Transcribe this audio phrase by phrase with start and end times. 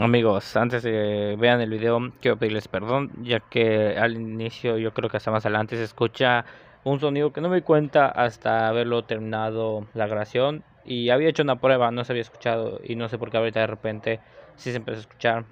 [0.00, 5.10] Amigos, antes de vean el video, quiero pedirles perdón, ya que al inicio, yo creo
[5.10, 6.46] que hasta más adelante se escucha
[6.84, 10.64] un sonido que no me di cuenta hasta haberlo terminado la grabación.
[10.86, 13.60] Y había hecho una prueba, no se había escuchado y no sé por qué ahorita
[13.60, 14.20] de repente
[14.56, 15.44] sí se empezó a escuchar.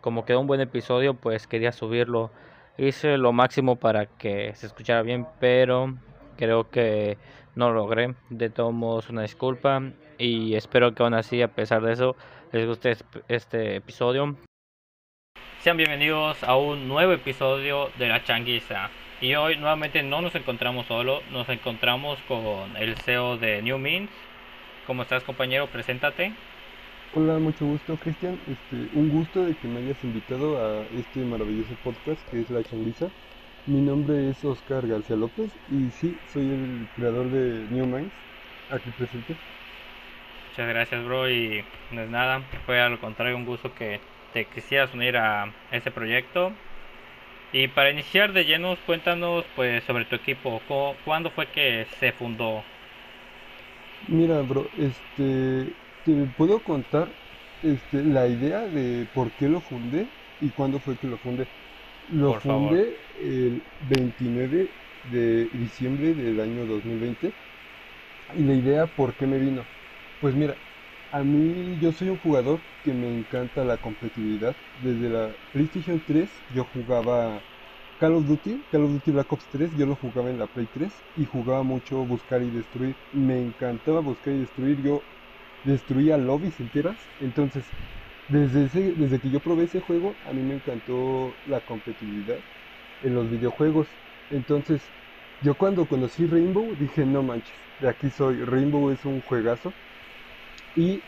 [0.00, 2.30] Como quedó un buen episodio, pues quería subirlo.
[2.78, 5.94] Hice lo máximo para que se escuchara bien, pero
[6.38, 7.18] creo que
[7.56, 8.14] no lo logré.
[8.30, 9.82] De todos modos, una disculpa
[10.16, 12.16] y espero que aún así, a pesar de eso,
[12.52, 12.96] les guste
[13.28, 14.36] este episodio.
[15.60, 18.90] Sean bienvenidos a un nuevo episodio de La Changuiza.
[19.22, 24.10] Y hoy nuevamente no nos encontramos solo, nos encontramos con el CEO de New Means.
[24.86, 25.66] ¿Cómo estás compañero?
[25.68, 26.34] Preséntate.
[27.14, 28.38] Hola, mucho gusto Cristian.
[28.46, 32.62] Este, un gusto de que me hayas invitado a este maravilloso podcast que es La
[32.64, 33.08] Changuiza.
[33.66, 38.12] Mi nombre es Oscar García López y sí, soy el creador de New Minds,
[38.70, 39.36] aquí presente.
[40.52, 41.30] Muchas gracias, bro.
[41.30, 44.00] Y no es nada, fue al contrario un gusto que
[44.34, 46.52] te quisieras unir a este proyecto.
[47.54, 50.60] Y para iniciar de llenos, cuéntanos pues sobre tu equipo.
[51.06, 52.62] ¿Cuándo fue que se fundó?
[54.08, 55.72] Mira, bro, este,
[56.04, 57.08] te puedo contar
[57.62, 60.06] este, la idea de por qué lo fundé
[60.42, 61.46] y cuándo fue que lo fundé.
[62.12, 64.68] Lo fundé el 29
[65.10, 67.32] de diciembre del año 2020
[68.36, 69.64] y la idea por qué me vino
[70.22, 70.54] pues mira,
[71.10, 74.54] a mí yo soy un jugador que me encanta la competitividad.
[74.80, 77.40] Desde la PlayStation 3 yo jugaba
[77.98, 80.68] Call of Duty, Call of Duty Black Ops 3, yo lo jugaba en la Play
[80.72, 82.94] 3 y jugaba mucho buscar y destruir.
[83.10, 85.02] Me encantaba buscar y destruir, yo
[85.64, 86.96] destruía lobbies enteras.
[87.18, 87.64] Entonces,
[88.28, 92.38] desde, ese, desde que yo probé ese juego, a mí me encantó la competitividad
[93.00, 93.88] en los videojuegos.
[94.30, 94.80] Entonces,
[95.40, 98.44] yo cuando conocí Rainbow dije, no manches, de aquí soy.
[98.44, 99.72] Rainbow es un juegazo
[100.74, 101.00] y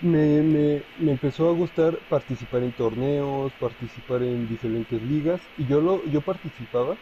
[0.00, 5.80] me, me, me, empezó a gustar participar en torneos, participar en diferentes ligas y yo,
[5.80, 6.96] lo, yo participaba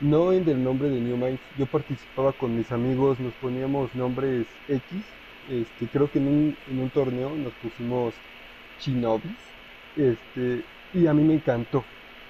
[0.00, 4.46] no en el nombre de New Minds, yo participaba con mis amigos, nos poníamos nombres
[4.68, 5.02] X,
[5.48, 8.14] este, creo que en un, en un torneo nos pusimos
[8.78, 9.56] Chinobis
[9.96, 11.84] este, y a mí me encantó.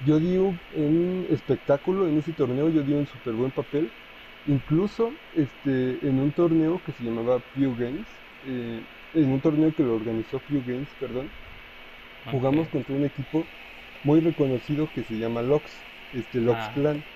[0.04, 3.90] Yo di un, espectáculo en ese torneo, yo di un súper buen papel,
[4.46, 8.06] incluso este, en un torneo que se llamaba Pew Games,
[8.42, 11.34] eh, en un torneo que lo organizó Few Games, perdón,
[12.24, 13.52] jugamos contra un equipo
[14.02, 17.06] muy reconocido que se llama Lox, este Lox ah, Clan.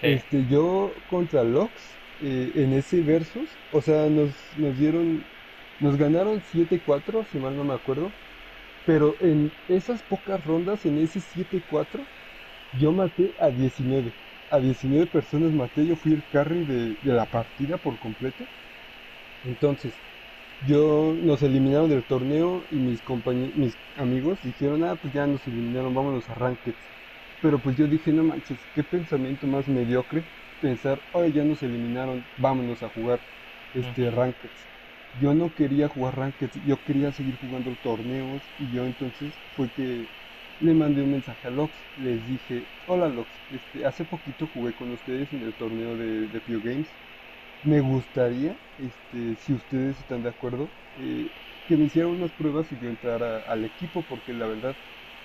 [0.00, 5.30] Este, yo contra Lox eh, en ese versus, o sea, nos, nos dieron,
[5.78, 8.16] nos ganaron 7-4, si mal no me acuerdo,
[8.84, 12.10] pero en esas pocas rondas, en ese 7-4,
[12.72, 14.16] yo maté a 19.
[14.50, 18.48] A 19 personas maté, yo fui el carry de, de la partida por completo.
[19.42, 20.02] Entonces,
[20.60, 25.46] yo nos eliminaron del torneo y mis compañeros, mis amigos dijeron, ah, pues ya nos
[25.46, 26.76] eliminaron, vámonos a Ranked.
[27.40, 32.28] Pero pues yo dije, no manches, qué pensamiento más mediocre pensar, oye, ya nos eliminaron,
[32.36, 33.24] vámonos a jugar
[33.72, 34.50] este Ranked.
[35.12, 40.10] Yo no quería jugar Ranked, yo quería seguir jugando torneos y yo entonces fue que
[40.58, 44.90] le mandé un mensaje a Lox, les dije, hola Lox, este, hace poquito jugué con
[44.90, 46.96] ustedes en el torneo de, de Pew Games
[47.62, 51.30] me gustaría, este, si ustedes están de acuerdo, eh,
[51.66, 54.76] que me hicieran unas pruebas y yo entrara al equipo, porque la verdad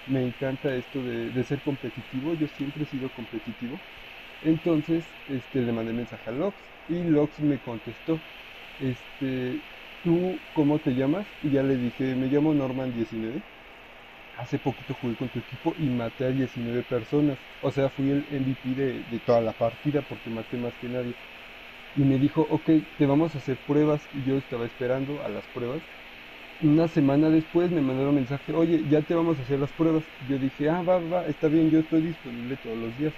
[0.05, 3.81] me encanta esto de, ser competitivo, yo siempre he sido competitivo.
[4.41, 8.25] Entonces, este, le mandé mensaje a Lox y Lox me contestó,
[8.77, 9.63] este,
[10.01, 11.35] ¿tú cómo te llamas?
[11.41, 13.43] Y ya le dije, me llamo Norman19.
[14.33, 17.39] Hace poquito jugué con tu equipo y maté a 19 personas.
[17.59, 21.17] O sea, fui el MVP de, de toda la partida porque maté más que nadie
[21.95, 25.47] y me dijo, ok, te vamos a hacer pruebas y yo estaba esperando a las
[25.49, 25.83] pruebas.
[26.59, 30.11] Una semana después me mandaron un mensaje, oye, ya te vamos a hacer las pruebas.
[30.19, 33.15] Yo dije, ah, va, va, está bien, yo estoy disponible todos los días.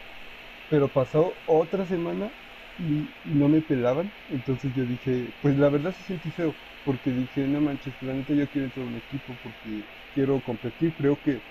[0.67, 2.33] Pero pasó otra semana
[2.77, 7.47] y no me pelaban, entonces yo dije, pues la verdad se sentí feo, porque dije,
[7.47, 11.43] no manches, la neta yo quiero entrar a un equipo porque quiero competir, creo que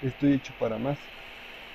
[0.00, 1.12] estoy hecho para más.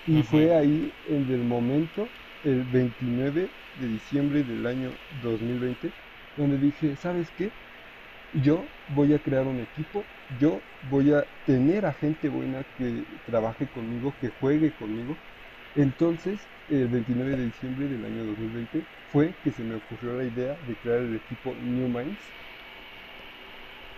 [0.06, 2.14] Y fue ahí en el momento
[2.44, 5.96] el 29 de diciembre del año 2020,
[6.36, 7.56] donde dije, ¿sabes qué?
[8.32, 13.70] Yo voy a crear un equipo, yo voy a tener a gente buena que trabaje
[13.70, 15.22] conmigo, que juegue conmigo.
[15.76, 20.56] Entonces, el 29 de diciembre del año 2020 fue que se me ocurrió la idea
[20.58, 22.36] de crear el equipo New Minds.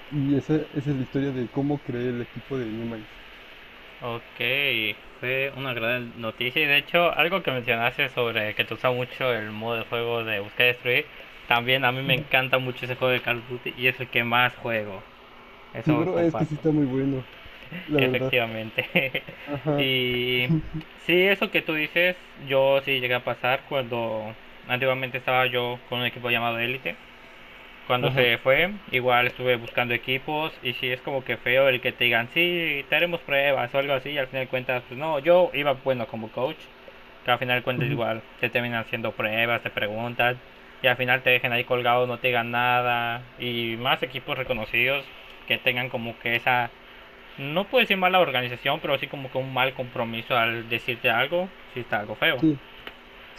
[0.10, 3.25] Y esa, esa es la historia de cómo creé el equipo de New Minds.
[4.06, 4.40] Ok,
[5.20, 9.34] fue una gran noticia y de hecho algo que mencionaste sobre que te usa mucho
[9.34, 11.06] el modo de juego de buscar y destruir,
[11.48, 14.08] también a mí me encanta mucho ese juego de Call of Duty y es el
[14.08, 15.02] que más juego.
[15.74, 17.24] Eso es que sí está muy bueno.
[17.98, 18.86] Efectivamente.
[19.80, 20.48] y
[21.08, 22.16] sí, eso que tú dices,
[22.48, 24.36] yo sí llegué a pasar cuando
[24.68, 26.96] antiguamente estaba yo con un equipo llamado Elite.
[27.88, 31.92] Cuando se fue, igual estuve buscando equipos y sí es como que feo el que
[31.92, 35.00] te digan, sí, te haremos pruebas o algo así y al final de cuentas, pues
[35.00, 36.58] no, yo iba bueno como coach,
[37.24, 40.38] que al final de cuentas igual te terminan haciendo pruebas, te preguntan
[40.82, 45.06] y al final te dejen ahí colgado, no te digan nada y más equipos reconocidos
[45.48, 46.72] que tengan como que esa,
[47.38, 51.50] no puedo decir mala organización, pero sí como que un mal compromiso al decirte algo,
[51.74, 52.38] si está algo feo.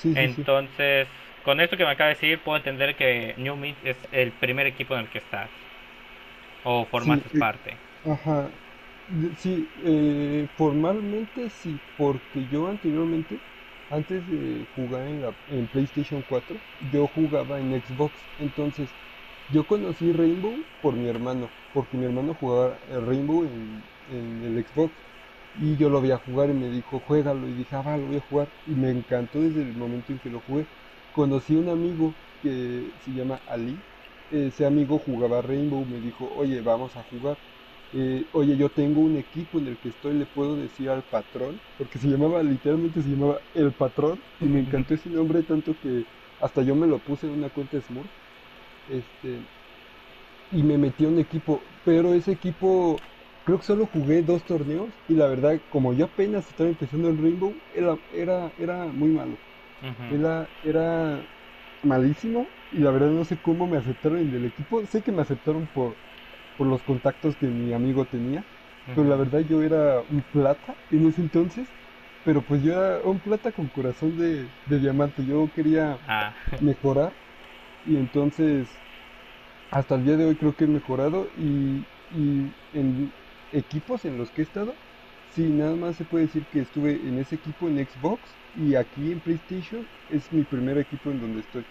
[0.04, 1.08] Entonces,
[1.46, 4.66] con esto que me acaba de decir, puedo entender que New Mint es el primer
[4.66, 5.50] equipo en el que estás.
[6.72, 7.70] O formaste eh, parte.
[8.04, 8.50] Ajá.
[9.36, 13.42] Sí, eh, formalmente sí, porque yo anteriormente,
[13.88, 18.28] antes de jugar en, la, en PlayStation 4, yo jugaba en Xbox.
[18.36, 18.96] Entonces,
[19.48, 25.04] yo conocí Rainbow por mi hermano, porque mi hermano jugaba Rainbow en, en el Xbox
[25.54, 27.48] y yo lo vi a jugar y me dijo, juégalo.
[27.48, 28.52] Y dije, ah, va, lo voy a jugar.
[28.66, 30.68] Y me encantó desde el momento en que lo jugué.
[31.18, 33.82] Conocí un amigo que se llama Ali.
[34.28, 35.86] Ese amigo jugaba Rainbow.
[35.86, 37.40] Me dijo, oye, vamos a jugar.
[37.92, 41.62] Eh, oye, yo tengo un equipo en el que estoy, le puedo decir al patrón,
[41.76, 46.06] porque se llamaba, literalmente se llamaba El Patrón, y me encantó ese nombre tanto que
[46.38, 48.10] hasta yo me lo puse en una cuenta Smurf.
[48.86, 49.46] Este,
[50.50, 52.96] y me metí a un equipo, pero ese equipo
[53.44, 57.18] creo que solo jugué dos torneos y la verdad, como yo apenas estaba empezando el
[57.18, 59.40] Rainbow, era, era, era muy malo.
[60.10, 61.20] Era, era
[61.82, 64.84] malísimo y la verdad no sé cómo me aceptaron en el equipo.
[64.86, 65.94] Sé que me aceptaron por,
[66.56, 68.44] por los contactos que mi amigo tenía,
[68.86, 71.66] pero la verdad yo era un plata en ese entonces.
[72.24, 75.24] Pero pues yo era un plata con corazón de, diamante.
[75.24, 76.34] Yo quería ah.
[76.60, 77.12] mejorar
[77.86, 78.68] y entonces
[79.70, 83.12] hasta el día de hoy creo que he mejorado y, y en,
[83.52, 84.74] equipos en los que he estado,
[85.36, 89.12] sí, nada más se puede decir que estuve en ese equipo en Xbox y aquí
[89.12, 91.66] en PlayStation es mi primer equipo en donde estoy.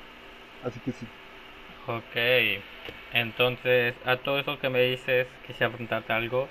[0.61, 1.11] Así que sí.
[1.87, 2.15] Ok,
[3.13, 6.49] entonces a todo eso que me dices, quisiera preguntarte algo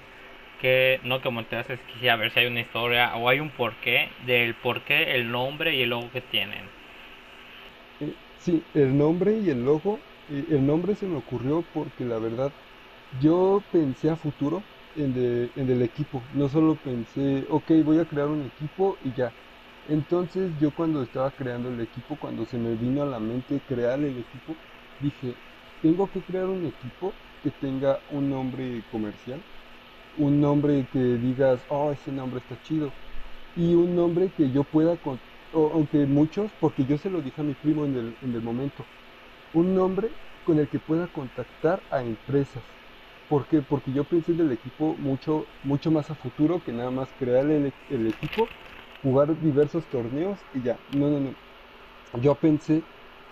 [0.60, 4.10] que no como te haces, quisiera ver si hay una historia o hay un porqué
[4.26, 6.70] del porqué, el nombre y el logo que tienen.
[8.00, 12.18] Eh, sí, el nombre y el logo, eh, el nombre se me ocurrió porque la
[12.18, 12.54] verdad
[13.10, 15.16] yo pensé a futuro en,
[15.70, 16.26] el equipo.
[16.32, 19.34] No solo pensé, ok, voy a crear un equipo y ya.
[19.86, 24.02] Entonces yo cuando estaba creando el equipo, cuando se me vino a la mente crear
[24.04, 24.56] el equipo,
[24.98, 25.36] dije,
[25.80, 29.44] tengo que crear un equipo que tenga un nombre comercial,
[30.16, 32.94] un nombre que digas, oh, ese nombre está chido,
[33.54, 34.98] y un nombre que yo pueda,
[35.52, 38.88] aunque muchos, porque yo se lo dije a mi primo en el, en el momento,
[39.52, 40.10] un nombre
[40.44, 42.64] con el que pueda contactar a empresas,
[43.28, 43.62] ¿Por qué?
[43.62, 48.06] Porque yo pensé del equipo mucho, mucho más a futuro que nada más crear el,
[48.06, 48.52] equipo,
[49.02, 50.80] jugar diversos torneos y ya.
[50.88, 51.36] No, no, no.
[52.20, 52.86] Yo pensé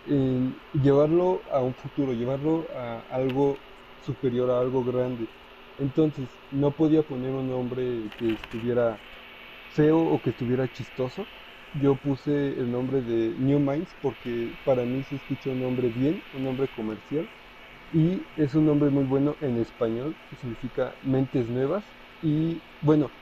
[0.05, 3.63] en llevarlo a un futuro, llevarlo a algo
[4.01, 5.31] superior, a algo grande.
[5.79, 9.03] Entonces, no podía poner un nombre que estuviera
[9.69, 11.31] feo o que estuviera chistoso.
[11.73, 16.25] Yo puse el nombre de New Minds porque para mí se escucha un nombre bien,
[16.33, 17.31] un nombre comercial
[17.93, 23.15] y es un nombre muy bueno en español, que significa mentes nuevas y bueno,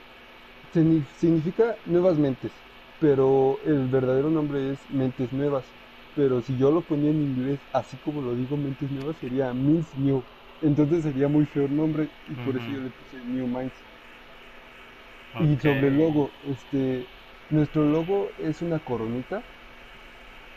[1.15, 2.65] significa nuevas mentes,
[2.99, 5.77] pero el verdadero nombre es mentes nuevas,
[6.13, 9.95] pero si yo lo ponía en inglés así como lo digo mentes nuevas sería Means
[9.95, 10.27] New,
[10.61, 13.85] entonces sería muy feo el nombre y por eso yo le puse New Minds.
[15.37, 17.11] Y sobre el logo, este,
[17.49, 19.45] nuestro logo es una coronita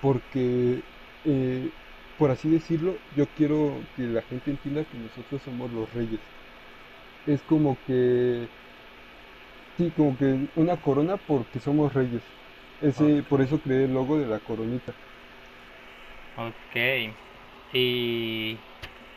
[0.01, 0.85] porque
[1.25, 1.75] eh,
[2.17, 6.23] por así decirlo, yo quiero que la gente entienda que nosotros somos los reyes.
[7.25, 8.53] Es como que,
[9.77, 12.35] sí, como que una corona porque somos reyes.
[12.81, 14.97] Ese, por eso creé el logo de la coronita.
[16.37, 16.77] Ok.
[17.71, 18.67] Y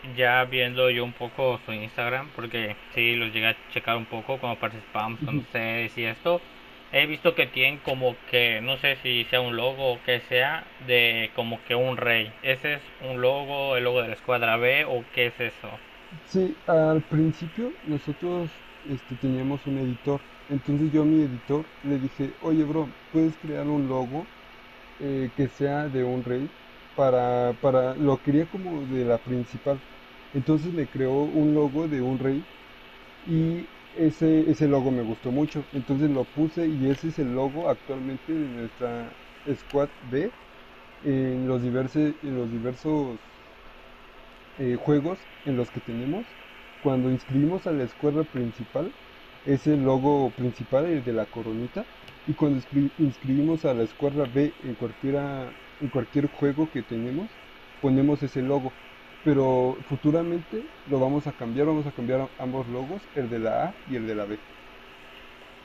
[0.03, 4.39] ya viendo yo un poco su Instagram, porque sí, los llegué a checar un poco
[4.39, 6.43] como participamos con ustedes y esto
[6.91, 10.73] he visto que tienen como que, no sé si sea un logo o que sea,
[10.79, 12.37] de como que un rey.
[12.41, 15.81] ¿Ese es un logo, el logo de la escuadra B o qué es eso?
[16.23, 20.25] Sí, al principio nosotros este, teníamos un editor.
[20.47, 24.31] Entonces yo a mi editor le dije, oye bro, ¿puedes crear un logo
[24.99, 26.55] eh, que sea de un rey?
[26.95, 29.83] Para, para, lo quería como de la principal.
[30.33, 32.49] Entonces me creó un logo de un rey
[33.23, 35.67] y ese, ese logo me gustó mucho.
[35.71, 39.17] Entonces lo puse y ese es el logo actualmente de nuestra
[39.53, 40.35] Squad B
[41.01, 43.21] en los, diversos, en los diversos
[44.57, 46.37] eh, juegos en los que tenemos.
[46.79, 48.95] Cuando inscribimos a la escuadra principal,
[49.43, 51.87] es el logo principal, el de la coronita.
[52.25, 52.61] Y cuando
[52.97, 54.77] inscribimos a la escuadra B en,
[55.79, 57.39] en cualquier juego que tenemos,
[57.79, 58.77] ponemos ese logo.
[59.27, 63.73] Pero futuramente lo vamos a cambiar, vamos a cambiar ambos logos, el de la A
[63.91, 64.37] y el de la B.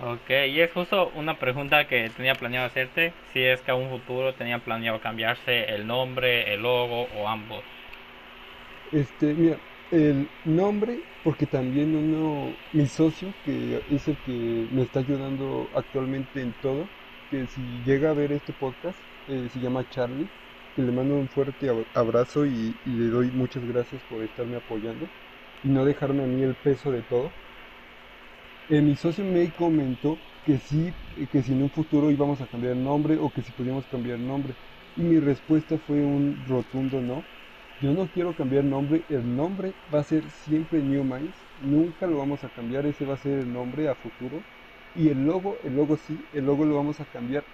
[0.04, 3.88] Ok, y es justo una pregunta que tenía planeado hacerte, si es que a un
[3.88, 7.62] futuro tenía planeado cambiarse el nombre, el logo o ambos.
[8.90, 9.58] Este, mira,
[9.92, 16.42] el nombre, porque también uno, mi socio, que es el que me está ayudando actualmente
[16.42, 16.88] en todo,
[17.30, 20.26] que si llega a ver este podcast, eh, se llama Charlie,
[20.74, 25.06] que le mando un fuerte abrazo y, le doy muchas gracias por estarme apoyando
[25.64, 27.30] y no dejarme a mí el peso de todo
[28.68, 30.92] eh, mi socio me comentó que sí,
[31.30, 34.54] que si en un futuro íbamos a cambiar nombre o que si podíamos cambiar nombre.
[34.96, 37.22] Y mi respuesta fue un rotundo no.
[37.80, 42.18] Yo no quiero cambiar nombre, el nombre va a ser siempre New Minds, nunca lo
[42.18, 44.40] vamos a cambiar, ese va a ser el nombre a futuro.
[44.94, 47.44] Y el logo, el logo sí, el logo lo vamos a cambiar.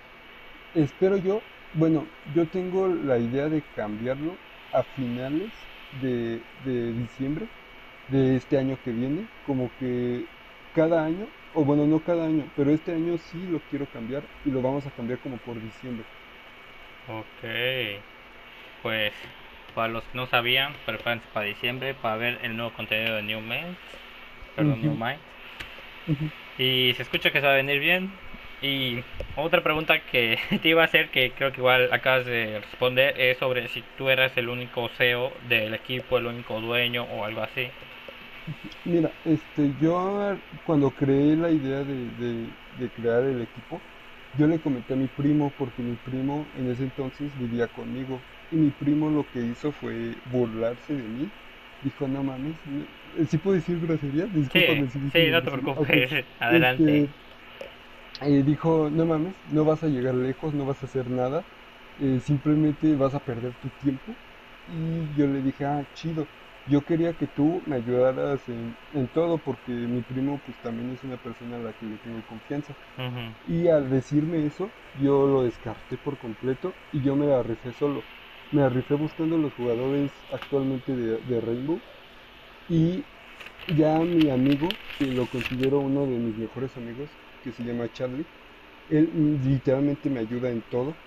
[0.75, 1.41] Espero yo,
[1.75, 4.37] bueno, yo tengo la idea de cambiarlo
[4.73, 5.49] a finales
[6.03, 7.47] de, de diciembre
[8.09, 10.25] de este año que viene, como que
[10.75, 14.51] cada año, o bueno, no cada año, pero este año sí lo quiero cambiar y
[14.51, 16.05] lo vamos a cambiar como por diciembre.
[17.09, 18.03] Ok,
[18.83, 19.13] pues
[19.75, 23.41] para los que no sabían, prepárense para diciembre para ver el nuevo contenido de New
[23.41, 23.77] Mind,
[24.57, 25.21] perdón, New Mind.
[26.59, 28.11] Y se escucha que se va a venir bien.
[28.61, 28.99] Y
[29.37, 33.39] otra pregunta que te iba a hacer, que creo que igual acabas de responder, es
[33.39, 37.69] sobre si tú eras el único CEO del equipo, el único dueño o algo así.
[38.85, 42.07] Mira, este, yo cuando creé la idea de,
[42.79, 43.81] de, crear el equipo,
[44.39, 48.57] yo le comenté a mi primo porque mi primo en ese entonces vivía conmigo y
[48.57, 51.31] mi primo lo que hizo fue burlarse de mí.
[51.83, 52.57] Dijo, no mames,
[53.29, 54.27] ¿sí puedo decir grosería?
[54.27, 56.99] Discúlpame sí, sí, no te preocupes, adelante.
[57.05, 57.28] Este,
[58.21, 61.45] eh, dijo, no mames, no vas a llegar lejos, no vas a hacer nada,
[61.99, 64.17] eh, simplemente vas a perder tu tiempo.
[64.67, 66.29] Y yo le dije, ah, chido
[66.69, 68.77] yo quería que tú me ayudaras en,
[69.15, 72.75] todo porque mi primo pues también es una persona a la que le tengo confianza.
[73.47, 78.05] Y al decirme eso, yo lo descarté por completo y yo me la rifé solo.
[78.51, 81.81] Me la rifé buscando los jugadores actualmente de, Rainbow
[82.69, 83.07] y
[83.69, 88.29] ya mi amigo, que lo considero uno de mis mejores amigos, que se llama Charlie,
[88.89, 91.01] él literalmente me ayuda en todo.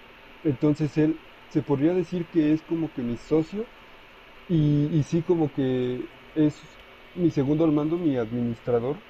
[0.43, 3.69] Entonces él se podría decir que es como que mi socio
[4.47, 6.81] y, sí, como que es
[7.13, 9.03] mi segundo al mando, mi administrador,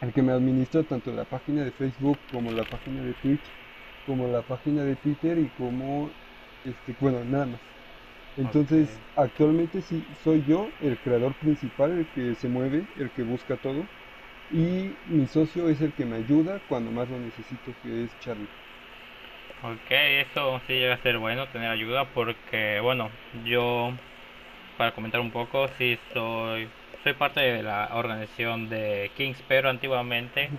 [0.00, 3.54] el que me administra tanto la página de Facebook como la página de Twitch,
[4.02, 6.14] como la página de Twitter y como,
[6.62, 7.75] este, bueno, nada más.
[8.36, 13.56] Entonces, actualmente sí, soy yo el creador principal, el que se mueve, el que busca
[13.56, 13.86] todo.
[14.50, 18.48] Y mi socio es el que me ayuda cuando más lo necesito, que es Charlie.
[19.62, 23.10] Ok, eso sí llega a ser bueno, tener ayuda, porque, bueno,
[23.44, 23.92] yo
[24.76, 26.68] para comentar un poco, sí soy,
[27.02, 30.50] soy parte de la organización de Kings, pero antiguamente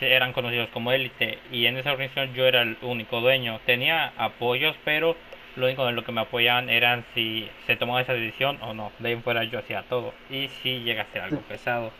[0.00, 3.60] eran conocidos como élite y en esa organización yo era el único dueño.
[3.66, 5.16] Tenía apoyos, pero
[5.58, 8.92] lo único en lo que me apoyaban eran si se tomaba esa decisión o no.
[8.98, 10.14] De ahí fuera yo hacía todo.
[10.30, 11.92] Y si llega a ser algo pesado.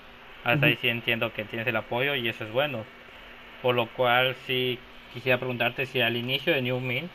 [0.45, 2.85] Hasta ahí sí entiendo que tienes el apoyo y eso es bueno.
[3.63, 4.79] Por lo cual sí
[5.13, 7.11] quisiera preguntarte si al inicio de New Means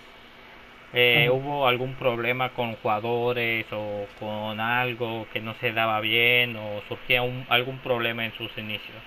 [0.93, 6.81] eh, ¿Hubo algún problema con jugadores o con algo que no se daba bien o
[6.87, 9.03] surgía un, algún problema en sus inicios?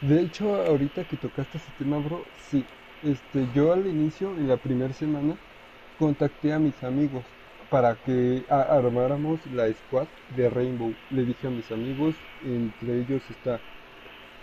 [0.00, 2.64] De hecho, ahorita que tocaste ese tema, bro, sí.
[3.02, 5.36] Este, yo al inicio, en la primera semana,
[5.98, 7.24] contacté a mis amigos
[7.70, 10.92] para que armáramos la squad de Rainbow.
[11.10, 13.60] Le dije a mis amigos, entre ellos está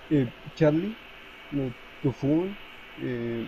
[0.09, 0.95] eh, Charlie,
[2.01, 2.57] Tufun,
[3.01, 3.47] eh,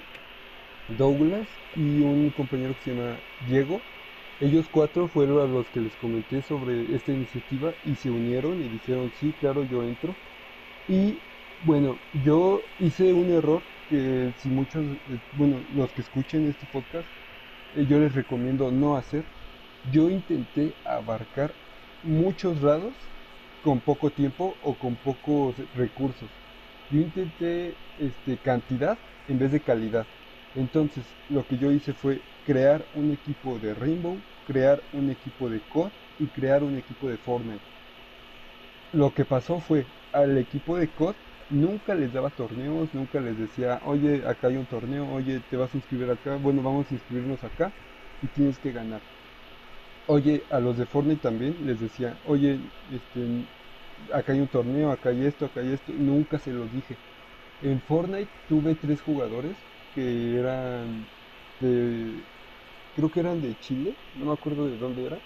[0.97, 3.79] Douglas y un compañero que se llama Diego.
[4.39, 8.69] Ellos cuatro fueron a los que les comenté sobre esta iniciativa y se unieron y
[8.69, 10.13] dijeron, sí, claro, yo entro.
[10.87, 11.17] Y
[11.65, 14.83] bueno, yo hice un error que si muchos,
[15.31, 17.24] bueno, los que escuchen este podcast, eh,
[17.75, 19.31] yo les recomiendo no hacer.
[19.83, 21.59] Yo intenté abarcar
[22.01, 23.13] muchos lados
[23.61, 26.29] con poco tiempo o con pocos recursos.
[26.89, 30.07] Yo intenté este, cantidad en vez de calidad.
[30.53, 35.61] Entonces, lo que yo hice fue crear un equipo de Rainbow, crear un equipo de
[35.67, 37.65] COD y crear un equipo de Fortnite.
[38.91, 41.17] Lo que pasó fue, al equipo de COD
[41.49, 45.73] nunca les daba torneos, nunca les decía, oye, acá hay un torneo, oye, te vas
[45.73, 47.75] a inscribir acá, bueno, vamos a inscribirnos acá
[48.21, 49.03] y tienes que ganar.
[50.07, 53.47] Oye, a los de Fortnite también les decía, oye, este,
[54.13, 56.99] acá hay un torneo, acá hay esto, acá hay esto, nunca se los dije.
[57.61, 61.11] En Fortnite tuve tres jugadores que eran
[61.59, 62.27] de,
[62.93, 65.23] creo que eran de Chile, no me acuerdo de dónde era,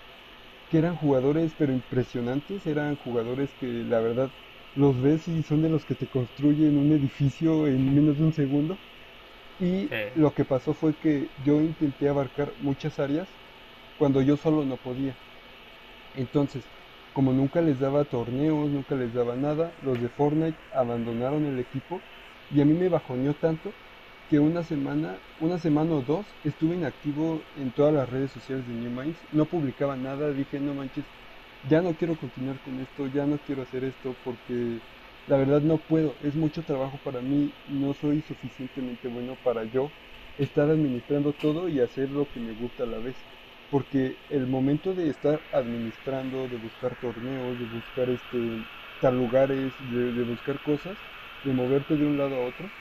[0.69, 4.33] que eran jugadores pero impresionantes, eran jugadores que la verdad
[4.79, 8.33] los ves y son de los que te construyen un edificio en menos de un
[8.33, 8.77] segundo.
[9.59, 13.29] Y lo que pasó fue que yo intenté abarcar muchas áreas
[13.98, 15.17] cuando yo solo no podía.
[16.13, 16.63] Entonces,
[17.13, 22.01] como nunca les daba torneos, nunca les daba nada, los de Fortnite abandonaron el equipo
[22.50, 23.74] y a mí me bajoneó tanto
[24.27, 28.74] que una semana, una semana o dos estuve inactivo en todas las redes sociales de
[28.75, 31.05] New Minds, no publicaba nada, dije no manches,
[31.61, 34.83] ya no quiero continuar con esto, ya no quiero hacer esto porque
[35.25, 39.93] la verdad no puedo, es mucho trabajo para mí, no soy suficientemente bueno para yo
[40.37, 43.27] estar administrando todo y hacer lo que me gusta a la vez.
[43.69, 48.65] Porque el momento de estar administrando, de buscar torneos, de buscar este
[48.99, 51.05] tal lugares, de, de buscar cosas,
[51.43, 52.73] de moverte de un lado a otro,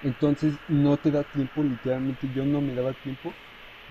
[0.00, 3.38] entonces no te da tiempo, literalmente yo no me daba tiempo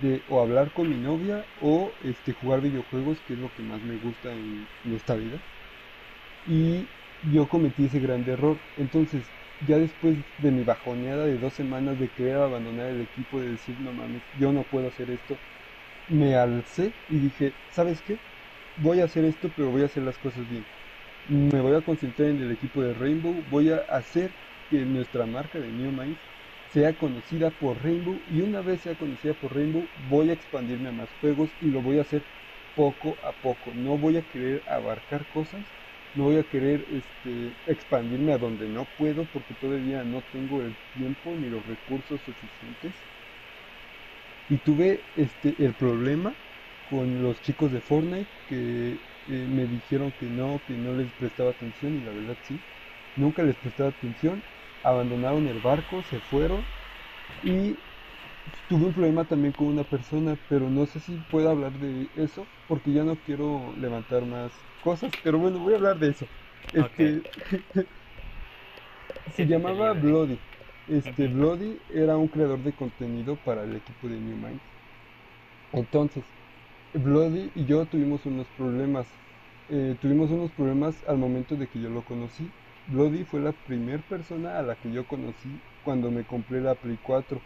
[0.02, 3.82] de o hablar con mi novia o este jugar videojuegos, que es lo que más
[3.82, 5.40] me gusta en, esta vida.
[6.46, 6.88] Y
[7.32, 8.58] yo cometí ese gran error.
[8.78, 9.22] Entonces,
[9.66, 13.76] ya después de mi bajoneada de dos semanas de querer abandonar el equipo, de decir,
[13.80, 15.38] no mames, yo no puedo hacer esto,
[16.10, 18.18] me alcé y dije, ¿sabes qué?
[18.78, 20.64] Voy a hacer esto, pero voy a hacer las cosas bien.
[21.28, 24.32] Me voy a concentrar en el equipo de Rainbow, voy a hacer
[24.70, 26.27] que nuestra marca de New Minds
[26.68, 30.92] sea conocida por Rainbow y una vez sea conocida por Rainbow voy a expandirme a
[30.94, 32.28] más juegos y lo voy a hacer
[32.74, 33.74] poco a poco.
[33.74, 35.74] No voy a querer abarcar cosas,
[36.14, 40.78] no voy a querer este, expandirme a donde no puedo porque todavía no tengo el
[40.92, 43.06] tiempo ni los recursos suficientes.
[44.48, 46.38] Y tuve este, el problema
[46.84, 51.52] con los chicos de Fortnite que eh, me dijeron que no, que no les prestaba
[51.52, 52.64] atención y la verdad sí,
[53.16, 54.46] nunca les prestaba atención
[54.90, 56.70] abandonaron el barco, se fueron
[57.42, 57.84] y
[58.68, 62.52] tuve un problema también con una persona, pero no sé si puedo hablar de eso
[62.68, 66.30] porque ya no quiero levantar más cosas, pero bueno, voy a hablar de eso.
[66.72, 67.28] Este,
[69.28, 70.44] se llamaba Bloody.
[70.88, 74.62] Este Bloody era un creador de contenido para el equipo de New Mind.
[75.72, 76.36] Entonces,
[76.94, 79.22] Bloody y yo tuvimos unos problemas.
[79.68, 82.56] Eh, tuvimos unos problemas al momento de que yo lo conocí
[82.88, 85.50] Bloody fue la primera persona a la que yo conocí
[85.84, 87.42] cuando me compré la Play 4.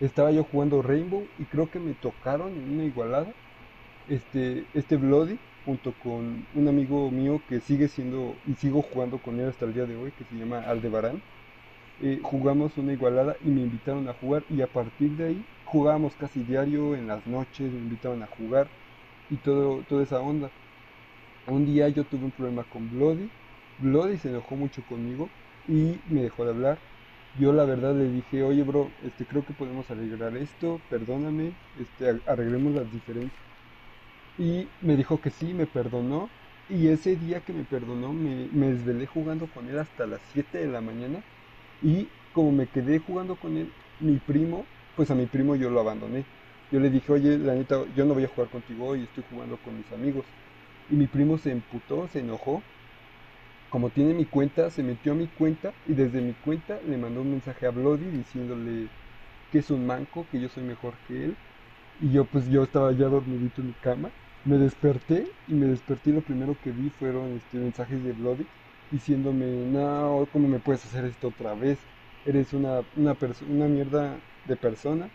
[0.00, 3.32] Estaba yo jugando Rainbow y creo que me tocaron en una igualada.
[4.10, 9.40] Este, este Bloody, junto con un amigo mío que sigue siendo y sigo jugando con
[9.40, 11.22] él hasta el día de hoy, que se llama Aldebarán.
[12.02, 16.14] Eh, jugamos una igualada y me invitaron a jugar y a partir de ahí jugábamos
[16.16, 18.68] casi diario en las noches, me invitaban a jugar
[19.30, 20.50] y todo, toda esa onda.
[21.46, 23.30] Un día yo tuve un problema con Bloody
[23.78, 25.30] Bloody se enojó mucho conmigo
[25.68, 26.78] y me dejó de hablar.
[27.38, 32.20] Yo la verdad le dije, oye bro, este creo que podemos arreglar esto, perdóname, este
[32.26, 33.42] arreglemos las diferencias.
[34.38, 36.30] Y me dijo que sí, me perdonó.
[36.68, 40.58] Y ese día que me perdonó, me, me desvelé jugando con él hasta las 7
[40.58, 41.24] de la mañana.
[41.82, 45.80] Y como me quedé jugando con él, mi primo, pues a mi primo yo lo
[45.80, 46.26] abandoné.
[46.70, 49.58] Yo le dije, oye, la neta, yo no voy a jugar contigo hoy, estoy jugando
[49.58, 50.26] con mis amigos.
[50.88, 52.62] Y mi primo se emputó, se enojó
[53.74, 57.22] como tiene mi cuenta, se metió a mi cuenta y desde mi cuenta le mandó
[57.22, 58.86] un mensaje a Bloody diciéndole
[59.50, 61.34] que es un manco, que yo soy mejor que él.
[62.00, 64.10] Y yo pues yo estaba ya dormidito en mi cama.
[64.44, 68.46] Me desperté y me desperté y lo primero que vi fueron este, mensajes de Bloody
[68.92, 71.76] diciéndome, no, ¿cómo me puedes hacer esto otra vez?
[72.24, 73.16] Eres una, una,
[73.50, 75.08] una mierda de persona.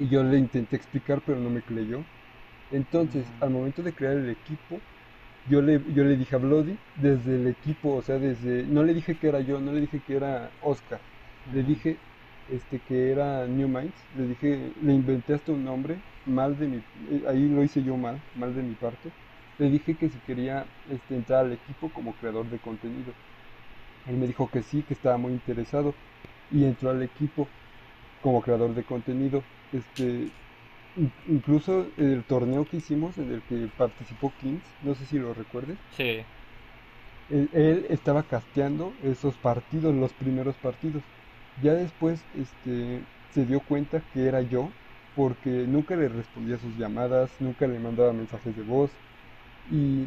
[0.00, 2.00] Y yo le intenté explicar pero no me creyó.
[2.72, 4.80] Entonces, al momento de crear el equipo,
[5.50, 8.94] yo le, yo le dije a Bloody desde el equipo, o sea, desde, no le
[8.94, 11.00] dije que era yo, no le dije que era Oscar,
[11.52, 11.96] le dije
[12.52, 16.76] este que era New Minds, le dije, le inventé hasta un nombre, mal de mi,
[16.76, 19.10] eh, ahí lo hice yo mal, mal de mi parte,
[19.58, 23.12] le dije que si quería este, entrar al equipo como creador de contenido.
[24.06, 25.94] Él me dijo que sí, que estaba muy interesado
[26.50, 27.48] y entró al equipo
[28.22, 29.42] como creador de contenido.
[29.72, 30.28] Este,
[31.28, 35.76] incluso el torneo que hicimos en el que participó Kings, no sé si lo recuerdes.
[35.96, 36.22] Sí.
[37.30, 41.02] Él, estaba casteando esos partidos, los primeros partidos.
[41.62, 43.00] Ya después este,
[43.32, 44.70] se dio cuenta que era yo,
[45.16, 48.90] porque nunca le respondía sus llamadas, nunca le mandaba mensajes de voz.
[49.70, 50.06] Y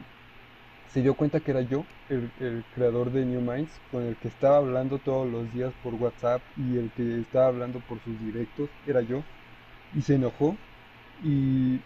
[0.89, 4.27] se dio cuenta que era yo, el, el, creador de New Minds, con el que
[4.27, 8.69] estaba hablando todos los días por WhatsApp y el que estaba hablando por sus directos,
[8.85, 9.23] era yo.
[9.95, 10.55] Y se enojó
[11.23, 11.79] y,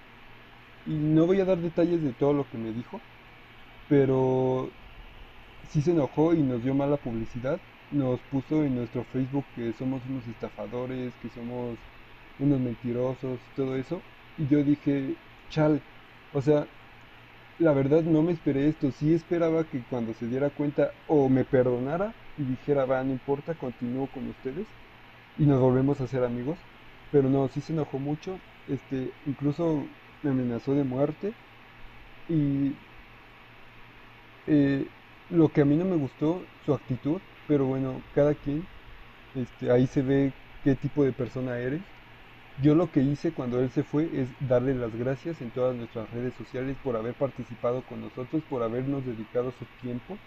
[0.85, 2.99] no voy a dar detalles de todo lo que me dijo,
[3.87, 4.69] pero
[5.69, 7.59] sí se enojó y nos dio mala publicidad.
[7.91, 11.77] Nos puso en nuestro Facebook que somos unos estafadores, que somos
[12.39, 14.01] unos mentirosos, todo eso.
[14.37, 15.15] Y yo dije,
[15.49, 15.81] chal,
[16.33, 16.65] o sea,
[17.59, 18.91] la verdad no me esperé esto.
[18.91, 23.53] Sí esperaba que cuando se diera cuenta o me perdonara y dijera, va, no importa,
[23.53, 24.67] continúo con ustedes
[25.37, 26.57] y nos volvemos a ser amigos.
[27.11, 28.39] Pero no, sí se enojó mucho.
[28.71, 29.85] Este, incluso
[30.23, 31.33] me amenazó de muerte.
[32.29, 32.73] Y
[34.47, 34.87] eh,
[35.29, 38.65] lo que a mí no me gustó, su actitud, pero bueno, cada quien,
[39.35, 40.31] este, ahí se ve
[40.63, 41.81] qué tipo de persona eres.
[42.61, 46.09] Yo lo que hice cuando él se fue es darle las gracias en todas nuestras
[46.11, 50.17] redes sociales por haber participado con nosotros, por habernos dedicado su tiempo.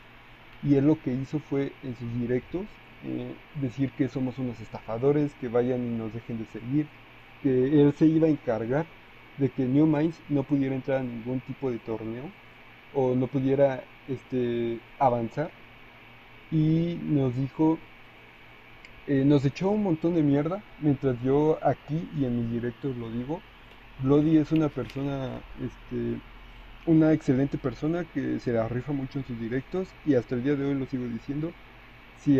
[0.62, 2.66] Y él lo que hizo fue en sus directos
[3.04, 6.86] eh, decir que somos unos estafadores, que vayan y nos dejen de seguir,
[7.44, 8.86] que él se iba a encargar
[9.38, 12.24] de que New Minds no pudiera entrar a ningún tipo de torneo
[12.92, 15.50] o no pudiera este, avanzar.
[16.50, 17.78] Y nos dijo
[19.06, 23.10] eh, nos echó un montón de mierda, mientras yo aquí y en mis directos lo
[23.10, 23.42] digo.
[24.02, 26.20] Bloody es una persona, este,
[26.86, 30.56] una excelente persona que se la rifa mucho en sus directos y hasta el día
[30.56, 31.52] de hoy lo sigo diciendo.
[32.18, 32.38] Si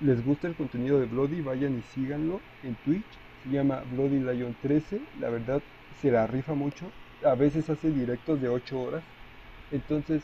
[0.00, 3.06] les gusta el contenido de Bloody, vayan y síganlo en Twitch.
[3.42, 5.00] Se llama Bloody Lion 13.
[5.20, 5.62] La verdad,
[6.00, 6.90] se la rifa mucho.
[7.24, 9.02] A veces hace directos de 8 horas.
[9.70, 10.22] Entonces,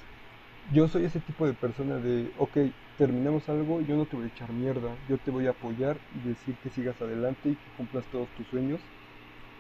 [0.73, 2.59] yo soy ese tipo de persona de, ok,
[2.99, 6.29] terminamos algo, yo no te voy a echar mierda, yo te voy a apoyar y
[6.29, 8.81] decir que sigas adelante y que cumplas todos tus sueños.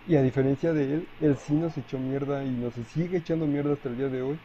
[0.07, 3.75] Y a diferencia de él, él sí nos echó mierda y nos sigue echando mierda
[3.75, 4.39] hasta el día de hoy.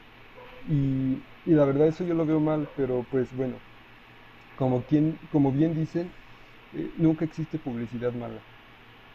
[0.69, 3.56] Y, la verdad eso yo lo veo mal, pero pues bueno,
[4.58, 6.10] como, quien, como bien dicen,
[6.76, 8.39] eh, nunca existe publicidad mala.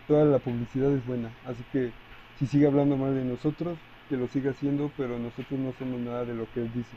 [0.08, 1.92] Toda la publicidad es buena, así que
[2.38, 6.24] si sigue hablando mal de nosotros, que lo siga haciendo, pero nosotros no hacemos nada
[6.24, 6.96] de lo que él dice.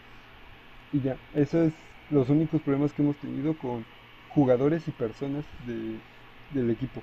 [0.93, 1.73] Y ya, eso es
[2.09, 3.85] los únicos problemas que hemos tenido con
[4.29, 5.99] jugadores y personas de,
[6.49, 7.01] del equipo.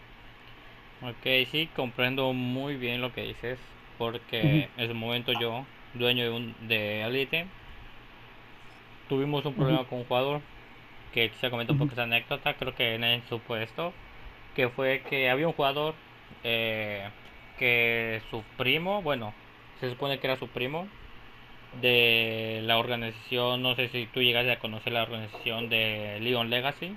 [1.00, 3.58] Ok, sí, comprendo muy bien lo que dices,
[3.98, 7.46] porque en ese momento yo, dueño de, un, de Elite,
[9.08, 10.42] tuvimos un problema con un jugador,
[11.12, 13.92] que quisiera comentar un poco esa anécdota, creo que en su puesto,
[14.58, 15.94] que fue que había un jugador
[16.42, 17.08] eh,
[17.60, 19.32] que su primo, bueno,
[19.78, 20.88] se supone que era su primo,
[21.80, 26.96] de la organización, no sé si tú llegaste a conocer la organización de Leon Legacy,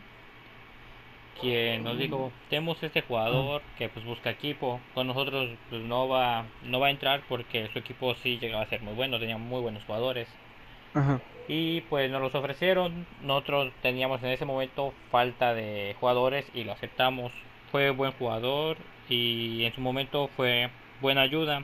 [1.40, 6.46] quien nos dijo, tenemos este jugador que pues busca equipo, con nosotros pues no va,
[6.64, 9.62] no va a entrar porque su equipo sí llegaba a ser muy bueno, tenía muy
[9.62, 10.28] buenos jugadores.
[11.48, 16.72] Y pues nos los ofrecieron, nosotros teníamos en ese momento falta de jugadores y lo
[16.72, 17.32] aceptamos.
[17.72, 18.78] Fue buen jugador
[19.10, 20.70] y en su momento fue
[21.02, 21.64] buena ayuda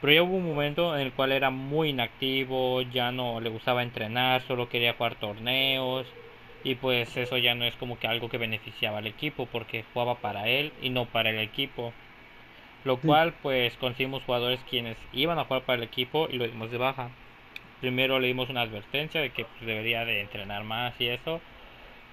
[0.00, 3.82] pero ya hubo un momento en el cual era muy inactivo, ya no le gustaba
[3.82, 6.06] entrenar, solo quería jugar torneos
[6.64, 10.16] y pues eso ya no es como que algo que beneficiaba al equipo porque jugaba
[10.16, 11.92] para él y no para el equipo.
[12.84, 16.70] Lo cual pues conseguimos jugadores quienes iban a jugar para el equipo y lo dimos
[16.70, 17.10] de baja.
[17.80, 21.40] Primero le dimos una advertencia de que pues, debería de entrenar más y eso.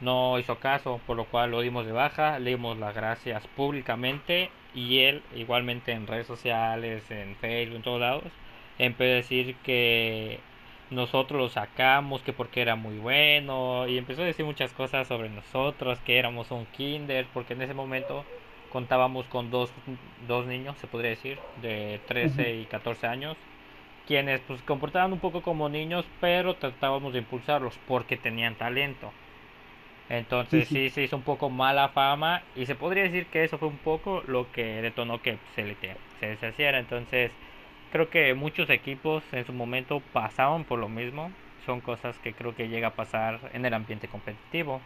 [0.03, 4.49] No hizo caso, por lo cual lo dimos de baja, le dimos las gracias públicamente
[4.73, 8.23] y él igualmente en redes sociales, en Facebook, en todos lados,
[8.77, 10.39] empezó a decir que
[10.89, 15.29] nosotros lo sacamos, que porque era muy bueno y empezó a decir muchas cosas sobre
[15.29, 18.25] nosotros, que éramos un kinder, porque en ese momento
[18.71, 19.71] contábamos con dos,
[20.27, 23.37] dos niños, se podría decir, de 13 y 14 años,
[24.07, 29.13] quienes pues comportaban un poco como niños, pero tratábamos de impulsarlos porque tenían talento.
[30.09, 33.67] Entonces sí, se hizo un poco mala fama y se podría decir que eso fue
[33.69, 35.77] un poco lo que detonó que se le
[36.19, 36.79] se deshaciera.
[36.79, 37.31] Entonces
[37.89, 41.35] creo que muchos equipos en su momento pasaban por lo mismo.
[41.65, 44.81] Son cosas que creo que llega a pasar en el ambiente competitivo.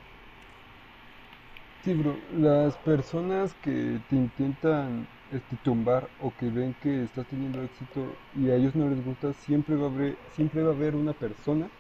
[1.84, 7.64] Sí, bro, las personas que te intentan este, tumbar o que ven que estás teniendo
[7.64, 10.96] éxito y a ellos no les gusta, siempre va a haber, siempre va a haber
[10.96, 11.72] una persona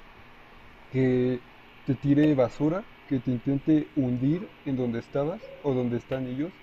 [0.89, 1.43] que
[1.85, 6.53] te tire basura que te intente hundir en donde estabas o donde están ellos,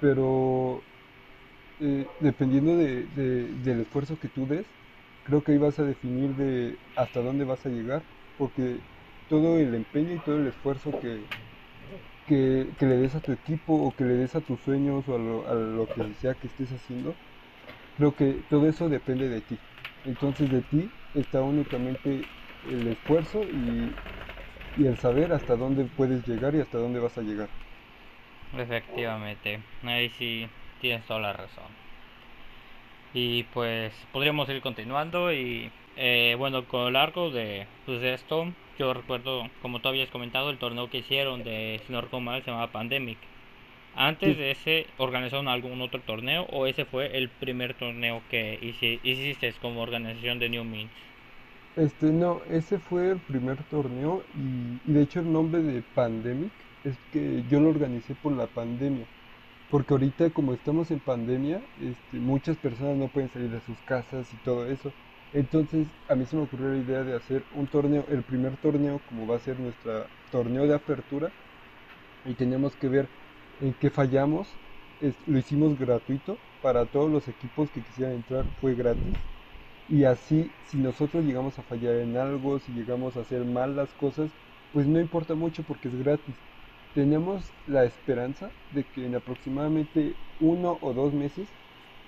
[0.00, 0.84] pero
[1.80, 4.66] eh, dependiendo de, del esfuerzo que tú des,
[5.22, 8.04] creo que ahí vas a definir de hasta dónde vas a llegar,
[8.36, 8.80] porque
[9.28, 11.26] todo el empeño y todo el esfuerzo que,
[12.26, 15.18] que, le des a tu equipo o que le des a tus sueños o a
[15.18, 17.16] lo, a lo que sea que estés haciendo,
[17.96, 19.60] creo que todo eso depende de ti.
[20.04, 22.28] Entonces de ti está únicamente
[22.62, 23.96] el esfuerzo y
[24.76, 27.48] y el saber hasta dónde puedes llegar y hasta dónde vas a llegar.
[28.52, 30.48] Efectivamente, ahí sí
[30.80, 31.76] tienes toda la razón.
[33.12, 38.92] Y pues podríamos ir continuando y Eh, bueno, con lo largo de pues, esto, yo
[38.92, 42.70] recuerdo, como tú habías comentado, el torneo que hicieron de, si no mal, se llamaba
[42.72, 43.18] Pandemic.
[43.94, 49.52] Antes de ese, ¿organizaron algún otro torneo o ese fue el primer torneo que hiciste
[49.60, 50.92] como organización de New Means?
[51.76, 56.50] Este, no, ese fue el primer torneo y, de hecho el nombre de Pandemic
[56.84, 59.04] es que yo lo organicé por la pandemia.
[59.70, 64.32] Porque ahorita como estamos en pandemia, este, muchas personas no pueden salir de sus casas
[64.32, 64.90] y todo eso.
[65.34, 69.00] Entonces a mí se me ocurrió la idea de hacer un torneo, el primer torneo
[69.08, 71.30] como va a ser nuestro torneo de apertura.
[72.24, 73.06] Y tenemos que ver
[73.60, 74.48] en qué fallamos.
[75.26, 79.14] lo hicimos gratuito para todos los equipos que quisieran entrar, fue gratis
[79.88, 83.88] y así, si nosotros llegamos a fallar en algo, si llegamos a hacer mal las
[83.94, 84.30] cosas,
[84.72, 86.34] pues no importa mucho porque es gratis.
[86.94, 91.48] Tenemos la esperanza de que en aproximadamente uno o dos meses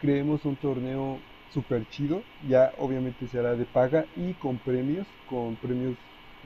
[0.00, 1.18] creemos un torneo
[1.50, 2.22] super chido.
[2.48, 5.96] Ya obviamente será de paga y con premios, con premios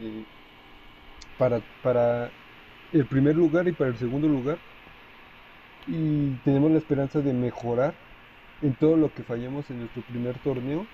[0.01, 0.25] eh,
[1.39, 2.31] para, para
[2.93, 4.59] el primer lugar y para el segundo lugar.
[5.87, 7.95] Y tenemos la esperanza de mejorar
[8.61, 10.87] en todo lo que fallamos en nuestro primer torneo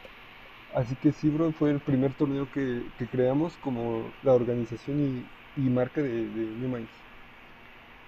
[0.75, 6.03] Así que sí, bro, fue el primer torneo que, creamos como la organización y, marca
[6.03, 6.91] de, de New Minds.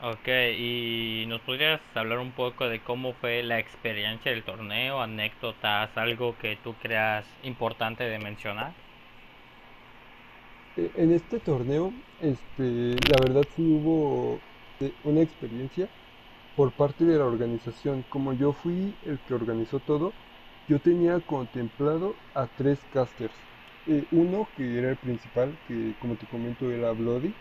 [0.03, 5.95] Ok, y nos podrías hablar un poco de cómo fue la experiencia del torneo, anécdotas,
[5.97, 8.73] algo que tú creas importante de mencionar.
[10.77, 14.41] E, en este torneo, este, la verdad sí hubo
[14.81, 15.91] eh, una experiencia
[16.55, 18.05] por parte de la organización.
[18.09, 20.15] Como yo fui el que organizó todo,
[20.71, 23.35] yo tenía contemplado a tres casters.
[23.89, 27.33] Eh, uno que era el principal, que como te comento era Bloody.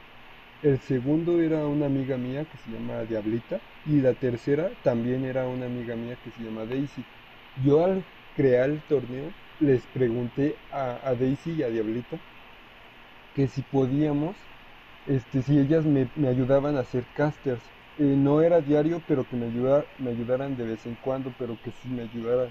[0.64, 3.62] El segundo era una amiga mía que se llama Diablita.
[3.86, 7.04] Y la tercera también era una amiga mía que se llama Daisy.
[7.64, 8.04] Yo al
[8.36, 12.18] crear el torneo les pregunté a, Daisy y a Diablita
[13.36, 14.38] que si podíamos,
[15.06, 17.62] este, si ellas me, ayudaban a hacer casters.
[18.00, 19.52] Eh, no era diario, pero que me,
[20.00, 22.50] me ayudaran de vez en cuando, pero que sí me ayudaran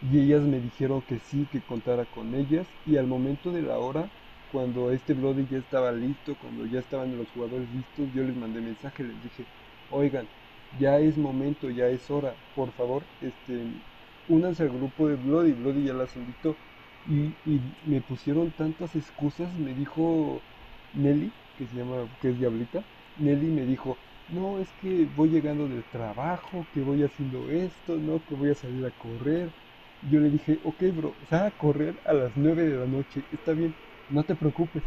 [0.00, 3.78] y ellas me dijeron que sí, que contara con ellas y al momento de la
[3.78, 4.12] hora,
[4.46, 8.60] cuando este Bloody ya estaba listo, cuando ya estaban los jugadores listos, yo les mandé
[8.60, 9.48] mensaje, les dije,
[9.88, 10.30] oigan,
[10.70, 13.82] ya es momento, ya es hora, por favor, este,
[14.26, 16.60] únanse al grupo de Bloody, Bloody ya las invitó
[17.04, 20.44] y, y me pusieron tantas excusas, me dijo
[20.92, 25.68] Nelly, que se llama, que es Diablita, Nelly me dijo, no, es que voy llegando
[25.68, 29.54] del trabajo, que voy haciendo esto, no, que voy a salir a correr,
[30.00, 33.52] yo le dije, ok, bro, sal a correr a las 9 de la noche, está
[33.54, 33.76] bien,
[34.08, 34.84] no te preocupes,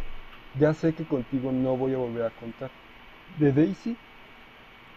[0.54, 2.74] ya sé que contigo no voy a volver a contar.
[3.28, 4.00] De Daisy,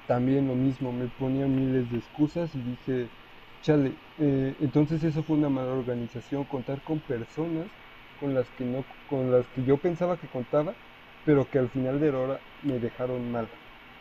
[0.06, 3.10] también lo mismo, me ponía miles de excusas y dije,
[3.60, 7.70] chale, eh, entonces eso fue una mala organización, contar con personas
[8.16, 10.76] con las que no, con las que yo pensaba que contaba,
[11.24, 13.50] pero que al final de la hora me dejaron mal.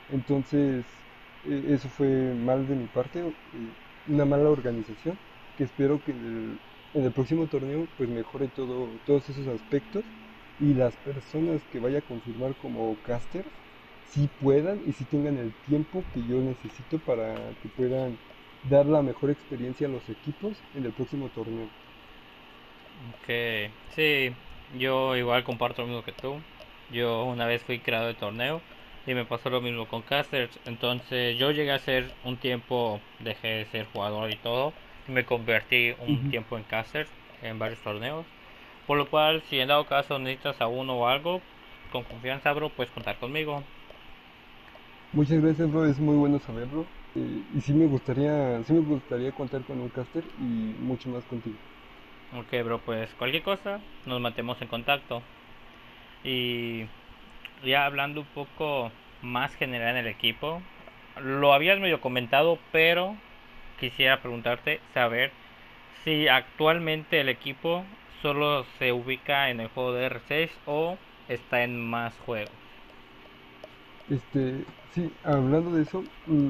[0.07, 0.85] Entonces,
[1.43, 3.19] eh, eso fue mal de mi parte,
[3.53, 5.19] eh, una mala organización
[5.61, 6.57] que espero que en
[6.95, 10.03] el, próximo torneo pues mejore todo, todos esos aspectos
[10.59, 13.45] y las personas que vaya a confirmar como caster
[14.09, 18.17] si puedan y si tengan el tiempo que yo necesito para que puedan
[18.71, 21.69] dar la mejor experiencia a los equipos en el próximo torneo.
[23.09, 24.31] Ok, sí,
[24.79, 26.37] yo igual comparto lo mismo que tú.
[26.91, 28.61] Yo una vez fui creado de torneo
[29.05, 30.57] y me pasó lo mismo con casters.
[30.65, 34.73] Entonces yo llegué a ser un tiempo, dejé de ser jugador y todo
[35.11, 37.07] me convertí un tiempo en caster
[37.41, 38.25] en varios torneos.
[38.87, 41.41] Por lo cual, si en dado caso necesitas a uno o algo,
[41.91, 43.63] con confianza, bro, puedes contar conmigo.
[45.13, 45.85] Muchas gracias, bro.
[45.85, 46.85] Es muy bueno saberlo.
[47.15, 51.23] Eh, y sí me gustaría, sí me gustaría contar con un caster y mucho más
[51.25, 51.57] contigo.
[52.37, 55.21] Ok, bro, pues cualquier cosa, nos mantemos en contacto.
[56.23, 56.85] Y
[57.65, 60.61] ya hablando un poco más general en el equipo,
[61.21, 63.15] lo habías medio comentado, pero
[63.81, 65.31] quisiera preguntarte, saber
[66.03, 67.83] si actualmente el equipo
[68.21, 72.53] solo se ubica en el juego de R6 o está en más juegos.
[74.07, 74.63] Este,
[74.93, 76.49] sí, hablando de eso, mm,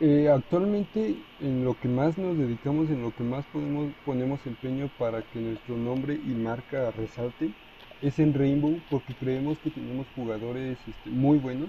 [0.00, 4.88] eh, actualmente en lo que más nos dedicamos, en lo que más podemos, ponemos empeño
[4.98, 7.50] para que nuestro nombre y marca resalte,
[8.00, 11.68] es en Rainbow porque creemos que tenemos jugadores este, muy buenos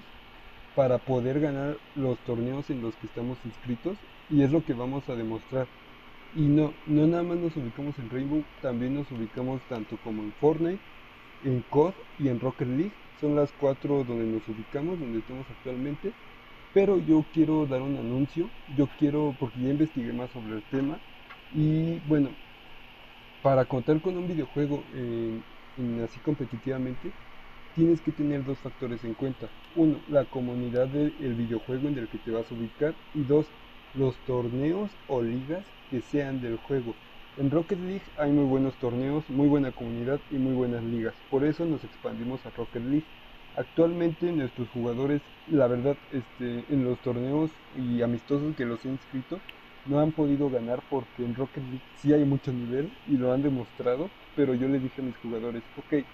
[0.78, 3.98] para poder ganar los torneos en los que estamos inscritos
[4.30, 5.66] y es lo que vamos a demostrar.
[6.36, 10.32] Y no, no nada más nos ubicamos en Rainbow, también nos ubicamos tanto como en
[10.34, 10.80] Fortnite,
[11.44, 12.92] en COD y en Rocket League.
[13.20, 16.13] Son las cuatro donde nos ubicamos, donde estamos actualmente.
[16.76, 21.00] Pero yo quiero dar un anuncio, yo quiero, porque ya investigué más sobre el tema.
[21.56, 22.30] Y bueno,
[23.42, 25.44] para contar con un videojuego en,
[26.04, 27.12] así competitivamente,
[27.78, 29.48] tienes que tener dos factores en cuenta.
[29.76, 32.96] Uno, la comunidad del videojuego en el que te vas a ubicar.
[33.13, 33.46] Y dos,
[33.94, 36.96] los torneos o ligas que sean del juego.
[37.38, 41.13] En Rocket League hay muy buenos torneos, muy buena comunidad y muy buenas ligas.
[41.30, 43.06] Por eso nos expandimos a Rocket League.
[43.56, 49.40] Actualmente nuestros jugadores, la verdad, este, en los torneos y amistosos que los he inscrito,
[49.86, 53.44] no han podido ganar porque en Rocket League sí hay mucho nivel y lo han
[53.44, 56.06] demostrado, pero yo le dije a mis jugadores, ok,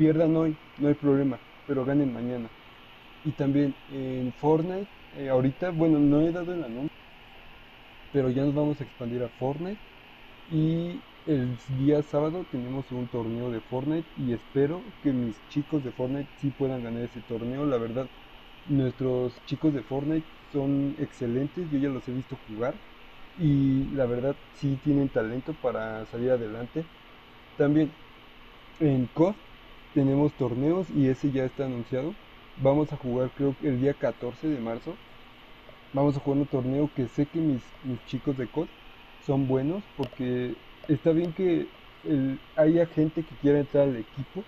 [0.00, 2.48] pierdan hoy, no hay problema, pero ganen mañana.
[3.26, 4.86] Y también en Fortnite,
[5.18, 6.88] eh, ahorita, bueno, no he dado el anuncio,
[8.10, 9.76] pero ya nos vamos a expandir a Fortnite
[10.50, 15.90] y el día sábado tenemos un torneo de Fortnite y espero que mis chicos de
[15.90, 18.06] Fortnite sí puedan ganar ese torneo, la verdad.
[18.70, 22.72] Nuestros chicos de Fortnite son excelentes, yo ya los he visto jugar
[23.38, 26.86] y la verdad sí tienen talento para salir adelante.
[27.58, 27.90] También
[28.80, 29.34] en COD
[29.94, 32.14] tenemos torneos y ese ya está anunciado.
[32.56, 34.94] Vamos a jugar creo que el día 14 de marzo.
[35.92, 38.68] Vamos a jugar un torneo que sé que mis, mis chicos de COD
[39.26, 40.54] son buenos porque
[40.88, 41.66] está bien que
[42.56, 44.44] haya gente que quiera entrar al equipo,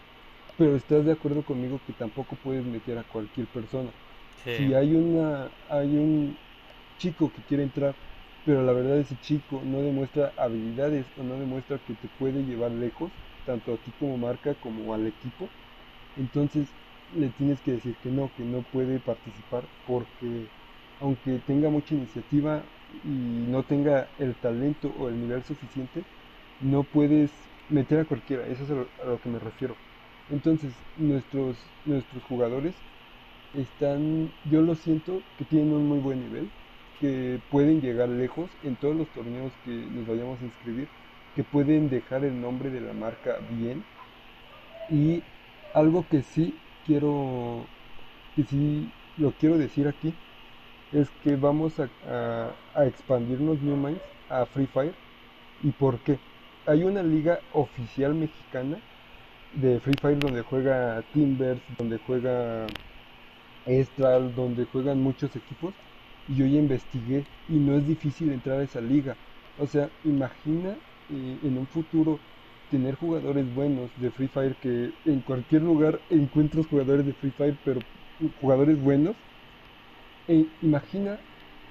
[0.56, 3.90] pero estás de acuerdo conmigo que tampoco puedes meter a cualquier persona.
[4.44, 6.36] Si hay una hay un
[6.98, 7.94] chico que quiere entrar
[8.44, 12.72] pero la verdad ese chico no demuestra habilidades o no demuestra que te puede llevar
[12.72, 13.10] lejos,
[13.46, 15.48] tanto a ti como marca como al equipo,
[16.16, 16.68] entonces
[17.16, 20.46] le tienes que decir que no, que no puede participar porque
[21.00, 22.62] aunque tenga mucha iniciativa
[23.04, 26.04] y no tenga el talento o el nivel suficiente,
[26.60, 27.30] no puedes
[27.68, 29.74] meter a cualquiera, eso es a lo, que me refiero.
[30.30, 32.74] Entonces, nuestros, nuestros jugadores
[33.54, 36.48] están, yo lo siento, que tienen un muy buen nivel,
[37.00, 40.88] que pueden llegar lejos en todos los torneos que nos vayamos a inscribir,
[41.34, 43.84] que pueden dejar el nombre de la marca bien.
[44.90, 45.22] Y
[45.74, 47.64] algo que sí quiero,
[48.36, 50.14] que sí lo quiero decir aquí,
[50.92, 51.88] es que vamos a,
[52.74, 54.94] a, expandirnos New Minds a Free Fire.
[55.62, 56.18] ¿Y por qué?
[56.66, 58.78] Hay una liga oficial mexicana
[59.54, 62.66] de Free Fire donde juega Timbers, donde juega
[63.66, 65.72] Estral, donde juegan muchos equipos
[66.28, 69.16] y yo ya investigué y no es difícil entrar a esa liga.
[69.58, 70.76] O sea, imagina
[71.12, 72.18] en un futuro
[72.70, 77.56] tener jugadores buenos de Free Fire que en cualquier lugar encuentras jugadores de Free Fire,
[77.64, 77.80] pero
[78.40, 79.14] jugadores buenos.
[80.26, 81.18] E imagina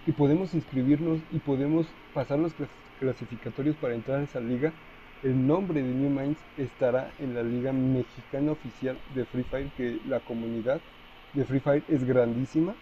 [0.06, 2.54] que podemos inscribirnos y podemos pasar los
[3.00, 4.74] clasificatorios para entrar a esa liga.
[5.24, 10.00] El nombre de New Minds estará en la liga mexicana oficial de Free Fire, que
[10.08, 10.82] la comunidad
[11.34, 12.76] de Free Fire es grandísima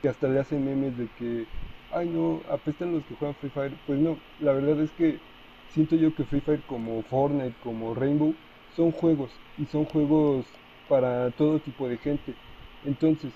[0.00, 1.46] que hasta le hacen memes de que,
[1.90, 3.72] ay no, apestan los que juegan Free Fire.
[3.86, 5.18] Pues no, la verdad es que
[5.76, 8.34] siento yo que Free Fire como Fortnite, como Rainbow,
[8.74, 10.46] son juegos y son juegos
[10.88, 12.34] para todo tipo de gente.
[12.86, 13.30] Entonces,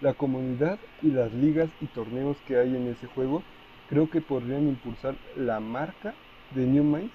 [0.00, 3.44] la comunidad y las ligas y torneos que hay en ese juego
[3.88, 6.14] creo que podrían impulsar la marca
[6.56, 7.12] de New Minds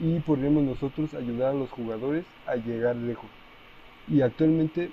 [0.00, 3.28] y podríamos nosotros ayudar a los jugadores a llegar lejos.
[4.08, 4.92] Y actualmente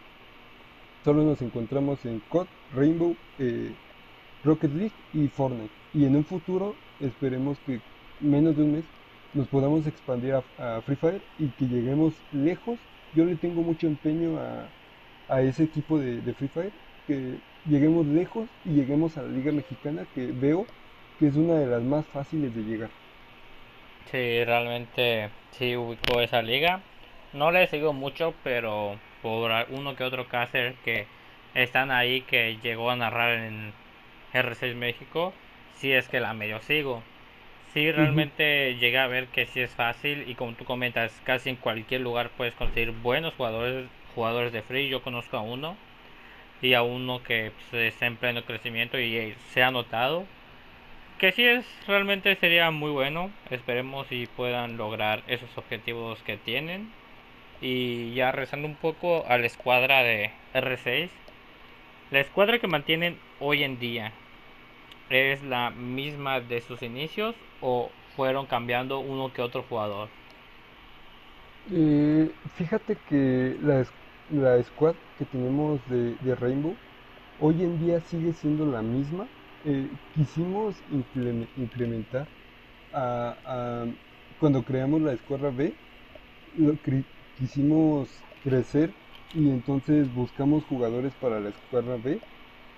[1.06, 3.72] solo nos encontramos en COD, Rainbow, eh,
[4.44, 5.72] Rocket League y Fortnite.
[5.94, 7.80] Y en un futuro esperemos que
[8.20, 8.84] menos de un mes
[9.34, 12.78] nos podamos expandir a, Free Fire y que lleguemos lejos.
[13.16, 14.38] Yo le tengo mucho empeño
[15.30, 16.72] a, ese equipo de, Free Fire,
[17.08, 17.36] que
[17.68, 20.66] lleguemos lejos y lleguemos a la Liga Mexicana, que veo
[21.20, 22.90] que es una de las más fáciles de llegar.
[24.12, 26.82] Sí, realmente sí ubicó esa liga.
[27.34, 31.08] No le sigo mucho, pero por uno que otro caster que
[31.56, 33.72] están ahí que llegó a narrar en
[34.34, 35.34] R6 México,
[35.78, 37.02] si es que la medio sigo.
[37.74, 41.56] Si realmente llega a ver que si es fácil y como tú comentas, casi en
[41.56, 44.90] cualquier lugar puedes conseguir buenos jugadores, jugadores de free.
[44.90, 45.76] Yo conozco a uno
[46.62, 50.26] y a uno que pues, está en pleno crecimiento y eh, se ha notado
[51.18, 53.32] que si es realmente sería muy bueno.
[53.50, 56.92] Esperemos y puedan lograr esos objetivos que tienen
[57.60, 61.10] y ya rezando un poco a la escuadra de R6.
[62.12, 64.12] La escuadra que mantienen hoy en día
[65.10, 70.10] es la misma de sus inicios o fueron cambiando uno que otro jugador.
[71.72, 73.86] Eh, fíjate que la,
[74.32, 76.76] la squad que tenemos de, Rainbow
[77.40, 79.28] hoy en día sigue siendo la misma.
[79.66, 80.76] Eh, quisimos
[81.56, 82.28] implementar
[84.40, 85.74] cuando creamos la escuadra B,
[86.58, 86.76] lo,
[87.40, 88.10] quisimos
[88.44, 88.92] crecer
[89.34, 92.20] y entonces buscamos jugadores para la escuadra B,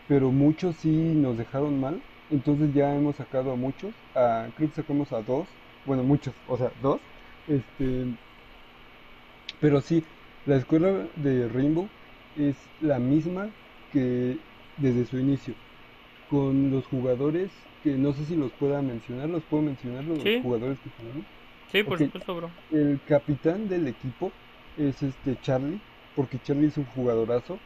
[0.08, 2.02] pero muchos sí nos dejaron mal,
[2.32, 5.48] entonces ya hemos sacado a muchos, a, creo que sacamos a dos,
[5.86, 7.00] bueno muchos, o sea, dos,
[7.48, 8.06] Este,
[9.60, 10.04] pero sí,
[10.46, 11.88] la escuela de Rainbow
[12.38, 13.50] es la misma
[13.92, 14.38] que
[14.78, 15.54] desde su inicio,
[16.30, 17.52] con los jugadores
[17.84, 21.26] que no sé si los pueda mencionar, los puedo mencionar los jugadores que jugamos.
[21.72, 22.50] Sí, por supuesto, bro.
[22.72, 24.32] El capitán del equipo
[24.78, 25.80] es este Charlie,
[26.16, 27.60] porque Charlie es un jugadorazo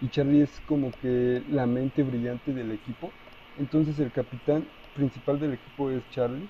[0.00, 3.10] y Charlie es como que la mente brillante del equipo.
[3.58, 6.48] Entonces el capitán principal del equipo es Charlie.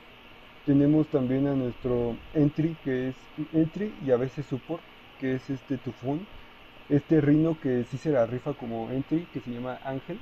[0.64, 3.16] Tenemos también a nuestro entry que es
[3.52, 4.82] entry y a veces support
[5.18, 6.26] que es este Tufón.
[6.88, 10.18] Este rino que sí se la rifa como entry que se llama Ángel.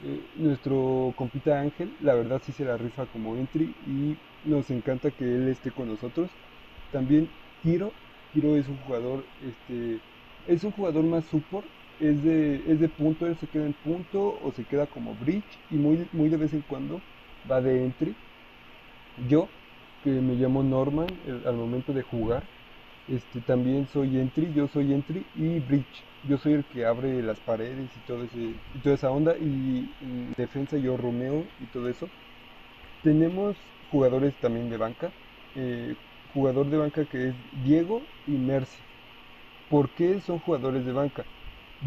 [0.00, 5.10] Eh, nuestro compita Ángel, la verdad sí se la rifa como entry y nos encanta
[5.10, 6.30] que él esté con nosotros.
[6.90, 7.30] También
[7.62, 7.96] Hiro,
[8.32, 10.00] Hiro es un jugador, este,
[10.46, 11.66] es un jugador más support,
[11.98, 15.60] es de, es de punto, él se queda en punto o se queda como bridge
[15.70, 17.00] y muy, muy de vez en cuando
[17.50, 18.16] va de entry.
[19.16, 19.48] Yo,
[20.02, 21.06] que me llamo Norman
[21.46, 22.44] al momento de jugar,
[23.08, 26.04] este, también soy entry, yo soy entry y bridge.
[26.22, 30.32] Yo soy el que abre las paredes y, todo ese, toda esa onda y en
[30.36, 32.10] defensa yo Romeo y todo eso.
[33.02, 35.12] Tenemos jugadores también de banca.
[35.54, 38.84] Eh, jugador de banca que es Diego y Mercy.
[39.68, 41.26] ¿Por qué son jugadores de banca?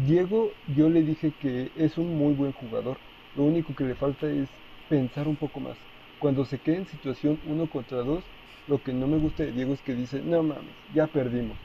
[0.04, 3.00] Diego, yo le dije que es un muy buen jugador.
[3.34, 4.48] Lo único que le falta es
[4.88, 5.78] pensar un poco más.
[6.18, 8.24] Cuando se quede en situación uno contra dos,
[8.66, 11.58] lo que no me gusta de Diego es que dice, no mames, ya perdimos.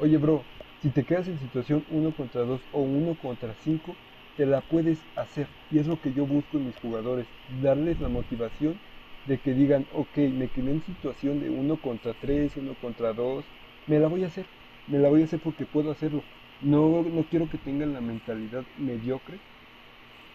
[0.00, 0.46] Oye, bro,
[0.80, 3.98] si te quedas en situación uno contra dos o uno contra cinco,
[4.36, 5.48] te la puedes hacer.
[5.70, 8.80] Y es lo que yo busco en mis jugadores, darles la motivación
[9.24, 13.52] de que digan, ok, me quedé en situación de uno contra tres, uno contra dos,
[13.86, 14.48] me la voy a hacer,
[14.86, 16.24] me la voy a hacer porque puedo hacerlo.
[16.62, 19.42] No, no quiero que tengan la mentalidad mediocre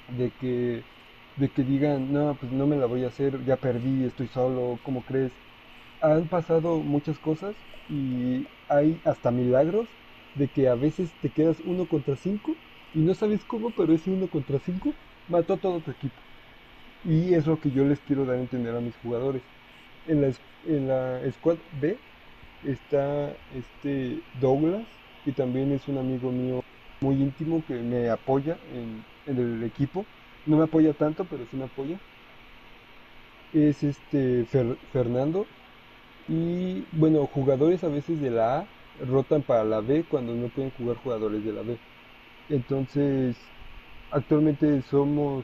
[0.08, 0.86] de que,
[1.36, 4.80] de que digan, no, pues no me la voy a hacer, ya perdí, estoy solo,
[4.84, 5.40] ¿cómo crees?
[6.02, 7.58] Han pasado muchas cosas
[7.88, 9.90] y hay hasta milagros
[10.34, 12.60] de que a veces te quedas uno contra cinco
[12.94, 14.98] y no sabes cómo, pero ese uno contra cinco
[15.28, 16.24] mató a todo tu equipo.
[17.04, 19.44] Y es lo que yo les quiero dar a entender a mis jugadores.
[20.06, 20.32] En la,
[20.64, 22.04] en la Squad B
[22.62, 24.88] está este Douglas,
[25.28, 26.64] que también es un amigo mío
[27.02, 29.04] muy íntimo que me apoya en,
[29.38, 30.06] el equipo.
[30.46, 32.00] No me apoya tanto, pero sí me apoya.
[33.54, 34.46] Es este
[34.94, 35.46] Fernando.
[36.30, 38.68] Y bueno, jugadores a veces de la A
[39.06, 41.78] rotan para la B cuando no pueden jugar jugadores de la B.
[42.48, 43.36] Entonces,
[44.12, 45.44] actualmente somos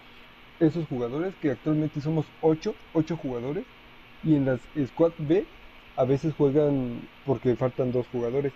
[0.61, 3.65] esos jugadores, que actualmente somos 8, 8 jugadores,
[4.23, 5.43] y en las Squad B
[5.97, 8.53] a veces juegan porque faltan dos jugadores.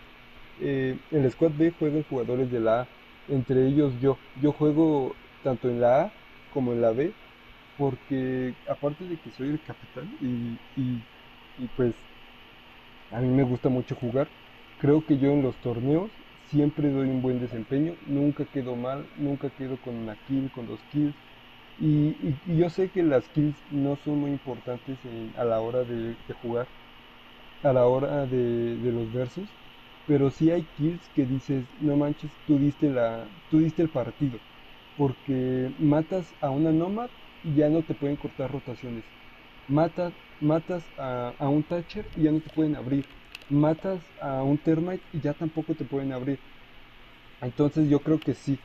[0.59, 2.87] Eh, en la Squad B juegan jugadores de la A,
[3.29, 4.17] entre ellos yo.
[4.41, 6.11] Yo juego tanto en la A
[6.53, 7.13] como en la B,
[7.77, 11.03] porque aparte de que soy el capitán y, y,
[11.59, 11.93] y pues
[13.11, 14.27] a mí me gusta mucho jugar,
[14.79, 16.09] creo que yo en los torneos
[16.49, 20.79] siempre doy un buen desempeño, nunca quedo mal, nunca quedo con una kill, con dos
[20.91, 21.15] kills,
[21.79, 22.15] y,
[22.47, 24.97] yo sé que las kills no son muy importantes
[25.37, 26.67] a la hora de, jugar,
[27.63, 29.47] a la hora de, los versos,
[30.07, 34.41] pero sí hay kills que dices, no manches, tú diste, la, tú diste el partido,
[34.95, 37.11] porque matas a una Nomad
[37.43, 39.05] y ya no te pueden cortar rotaciones.
[39.67, 43.09] Matas, matas a, a un Thatcher y ya no te pueden abrir.
[43.49, 46.41] Matas a un Termite y ya tampoco te pueden abrir.
[47.41, 48.61] Entonces yo creo que sí,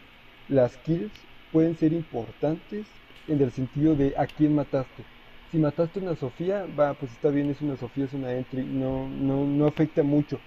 [0.46, 5.06] las kills pueden ser importantes en el sentido de a quién mataste.
[5.46, 9.08] Si mataste una Sofía, va, pues está bien, es una Sofía, es una entry, no,
[9.10, 10.44] no, no afecta mucho.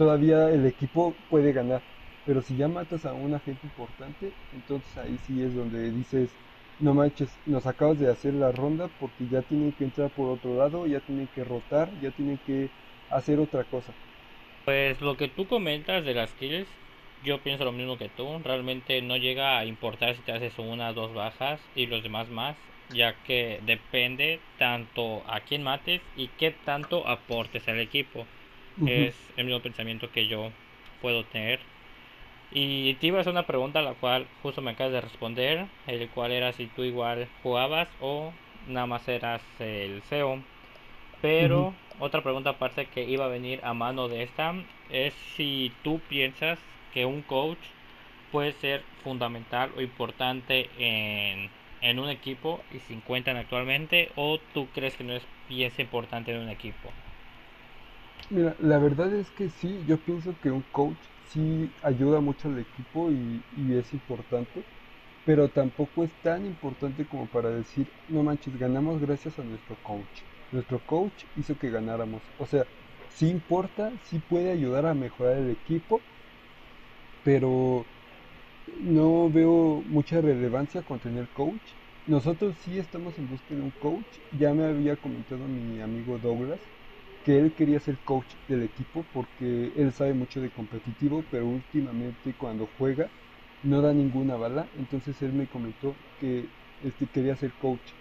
[0.00, 1.84] Todavía el equipo puede ganar.
[2.24, 6.38] Pero si ya matas a un agente importante, entonces ahí sí es donde dices,
[6.78, 10.56] no manches, nos acabas de hacer la ronda porque ya tienen que entrar por otro
[10.56, 12.72] lado, ya tienen que rotar, ya tienen que
[13.08, 13.94] hacer otra cosa.
[14.64, 16.68] Pues lo que tú comentas de las kills
[17.20, 18.38] yo pienso lo mismo que tú.
[18.42, 22.30] Realmente no llega a importar si te haces una o dos bajas y los demás
[22.30, 22.56] más,
[22.88, 28.30] ya que depende tanto a quién mates y qué tanto aportes al equipo.
[28.86, 30.50] Es el mismo pensamiento que yo
[31.00, 31.60] puedo tener.
[32.52, 35.66] Y te iba a hacer una pregunta a la cual justo me acabas de responder,
[35.86, 38.32] el cual era si tú igual jugabas o
[38.66, 40.44] nada más eras el CEO.
[41.20, 44.54] Pero otra pregunta aparte que iba a venir a mano de esta
[44.88, 46.58] es si tú piensas
[46.92, 47.60] que un coach
[48.32, 51.50] puede ser fundamental o importante en,
[51.80, 56.32] en un equipo y se encuentran actualmente o tú crees que no es pieza importante
[56.32, 56.92] en un equipo?
[58.30, 62.58] Mira, la verdad es que sí, yo pienso que un coach sí ayuda mucho al
[62.58, 64.64] equipo y, es importante,
[65.24, 70.22] pero tampoco es tan importante como para decir, no manches, ganamos gracias a nuestro coach.
[70.52, 72.32] Nuestro coach hizo que ganáramos.
[72.36, 72.66] O sea,
[73.08, 76.04] sí importa, sí puede ayudar a mejorar el equipo,
[77.22, 77.86] pero
[78.80, 81.74] no veo mucha relevancia con tener coach.
[82.06, 84.20] Nosotros sí estamos en busca de un coach.
[84.30, 86.60] Ya me había comentado mi amigo Douglas
[87.24, 92.34] que él quería ser coach del equipo porque él sabe mucho de competitivo, pero últimamente
[92.34, 93.10] cuando juega
[93.62, 94.68] no da ninguna bala.
[94.78, 96.48] Entonces él me comentó que
[96.82, 97.92] este, quería ser coach.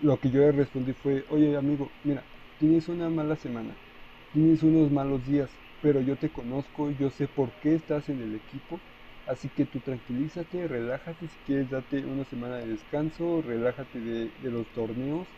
[0.00, 2.24] Lo que yo le respondí fue, oye amigo, mira,
[2.58, 3.76] tienes una mala semana,
[4.32, 5.50] tienes unos malos días,
[5.80, 8.80] pero yo te conozco, yo sé por qué estás en el equipo,
[9.26, 14.66] así que tú tranquilízate, relájate, si quieres date una semana de descanso, relájate de, los
[14.72, 15.28] torneos,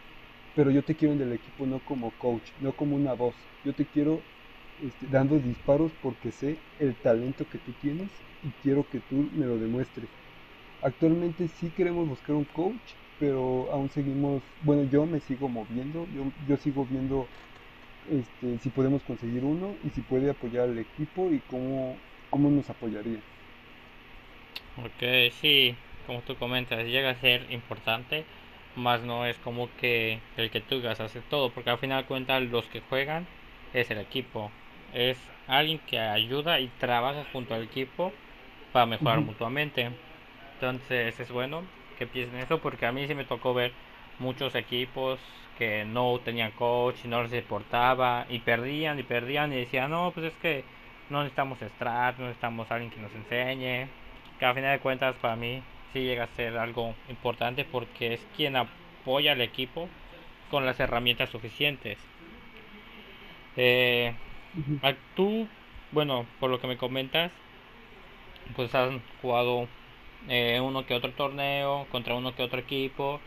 [0.59, 3.73] pero yo te quiero en el equipo no como coach, no como una voz, yo
[3.77, 4.25] te quiero
[4.83, 8.11] este, dando disparos porque sé el talento que tú tienes
[8.43, 10.11] y quiero que tú me lo demuestres.
[10.83, 16.33] Actualmente sí queremos buscar un coach, pero aún seguimos, bueno, yo me sigo moviendo, yo,
[16.45, 17.29] yo sigo viendo
[18.11, 22.01] este, si podemos conseguir uno y si puede apoyar al equipo y cómo,
[22.31, 23.21] cómo nos apoyaría.
[24.77, 28.25] Ok, sí, como tú comentas, llega a ser importante,
[28.79, 32.41] más no es como que el que tú hagas hace todo, porque al final cuenta
[32.41, 33.27] los que juegan
[33.73, 34.51] es el equipo,
[34.95, 38.13] es alguien que ayuda y trabaja junto al equipo
[38.73, 39.91] para mejorar mutuamente.
[40.55, 41.63] Entonces es bueno
[41.99, 43.73] que piensen eso porque a mí sí me tocó ver
[44.19, 45.21] muchos equipos
[45.59, 50.27] que no tenían coach, no les importaba y perdían y perdían y decían, no, pues
[50.27, 50.65] es que
[51.11, 53.89] no necesitamos strat, no necesitamos alguien que nos enseñe.
[54.39, 55.63] Que a final de cuentas para mí
[55.93, 59.89] sí llega a ser algo importante porque es quien apoya al equipo
[60.51, 61.99] con las herramientas suficientes.
[63.57, 64.15] Eh,
[65.15, 65.49] tú,
[65.91, 67.33] bueno, por lo que me comentas,
[68.55, 69.69] pues has jugado
[70.29, 73.21] eh, uno que otro torneo, contra uno que otro equipo.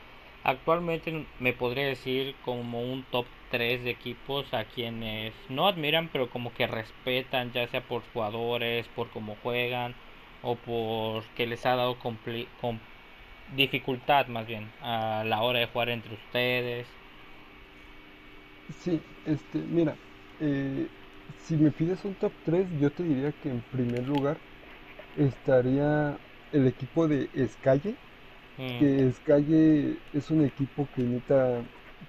[0.43, 6.29] Actualmente me podría decir como un top 3 de equipos a quienes no admiran, pero
[6.29, 9.95] como que respetan, ya sea por jugadores, por cómo juegan
[10.43, 12.17] o por que les ha dado con
[13.55, 16.87] dificultad más bien a la hora de jugar entre ustedes.
[18.79, 19.95] Sí, este, mira,
[20.39, 20.87] eh,
[21.45, 24.37] si me pides un top 3, yo te diría que en primer lugar
[25.17, 26.17] estaría
[26.53, 27.95] el equipo de Escalle,
[28.57, 28.79] mm.
[28.79, 31.61] que Escalle es un equipo que neta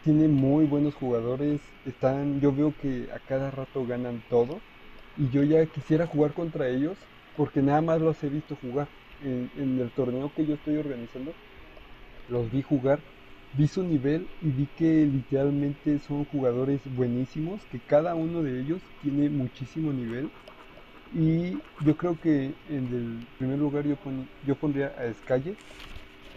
[0.03, 4.61] tiene muy buenos jugadores, están, yo veo que a cada rato ganan todo
[5.16, 6.97] y yo ya quisiera jugar contra ellos
[7.37, 8.89] porque nada más los he visto jugar
[9.22, 11.33] en, el torneo que yo estoy organizando,
[12.28, 13.01] los vi jugar,
[13.57, 18.83] vi su nivel y vi que literalmente son jugadores buenísimos, que cada uno de ellos
[19.03, 20.30] tiene muchísimo nivel
[21.14, 23.97] y yo creo que en el primer lugar yo,
[24.47, 25.57] yo pondría a Scalle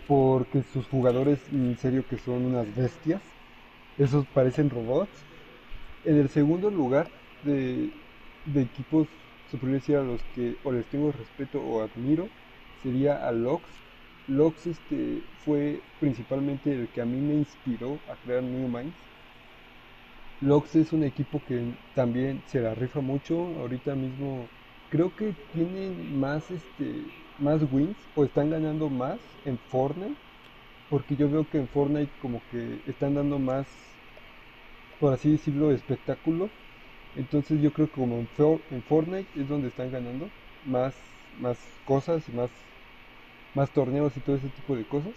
[0.08, 3.22] porque sus jugadores en serio que son unas bestias.
[3.98, 5.26] Esos parecen robots.
[6.04, 7.10] En el segundo lugar
[7.44, 7.90] de,
[8.56, 9.08] equipos,
[9.52, 12.28] podría decir a los que o les tengo respeto o admiro,
[12.84, 13.64] sería a Lox.
[14.28, 18.96] Lox este, fue principalmente el que a mí me inspiró a crear New Minds.
[20.42, 23.38] Lox es un equipo que también se la rifa mucho.
[23.60, 24.48] Ahorita mismo
[24.90, 27.06] creo que tienen más este
[27.38, 30.16] más wins o están ganando más en Fortnite
[30.90, 33.68] porque yo veo que en Fortnite como que están dando más
[35.00, 36.50] por así decirlo espectáculo
[37.16, 38.28] entonces yo creo que como en,
[38.84, 40.30] Fortnite es donde están ganando
[40.66, 40.96] más
[41.40, 42.50] más cosas y más
[43.54, 45.14] más torneos y todo ese tipo de cosas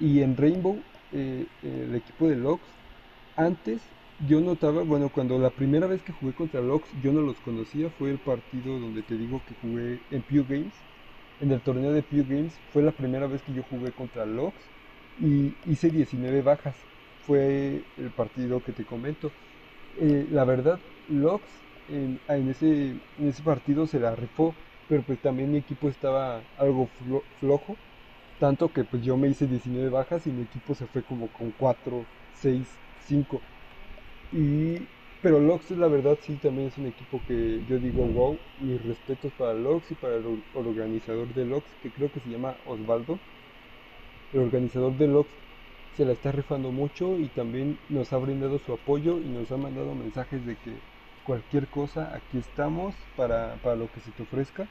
[0.00, 0.76] y en Rainbow
[1.12, 2.68] eh, el equipo de Logs
[3.36, 3.80] antes
[4.26, 7.90] yo notaba, bueno, cuando la primera vez que jugué contra Lox, yo no los conocía,
[7.90, 10.72] fue el partido donde te digo que jugué en Pew Games.
[11.42, 14.54] En el torneo de Pew Games fue la primera vez que yo jugué contra Lox
[15.20, 16.74] y hice 19 bajas.
[17.26, 19.30] Fue el partido que te comento.
[20.00, 20.78] Eh, la verdad,
[21.08, 21.42] Lox
[21.88, 22.18] en,
[22.48, 24.54] ese, en ese partido se la rifó,
[24.88, 26.88] pero pues también mi equipo estaba algo
[27.40, 27.76] flojo.
[28.40, 31.52] Tanto que pues yo me hice 19 bajas y mi equipo se fue como con
[31.58, 32.66] 4, 6,
[33.06, 33.40] 5
[34.32, 34.78] y,
[35.22, 39.32] pero Lox, la verdad, sí, también es un equipo que yo digo, wow, mis respetos
[39.38, 43.18] para Lox y para el, organizador de Lox, que creo que se llama Osvaldo.
[44.32, 45.28] El organizador de Lox
[45.96, 49.56] se la está rifando mucho y también nos ha brindado su apoyo y nos ha
[49.56, 50.72] mandado mensajes de que
[51.24, 54.68] cualquier cosa, aquí estamos para, para lo que se te ofrezca.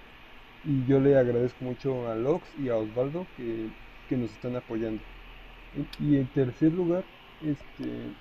[0.64, 3.70] Y yo le agradezco mucho a Lox y a Osvaldo que,
[4.10, 5.02] que nos están apoyando.
[6.00, 7.04] Y en tercer lugar,
[7.42, 8.16] este,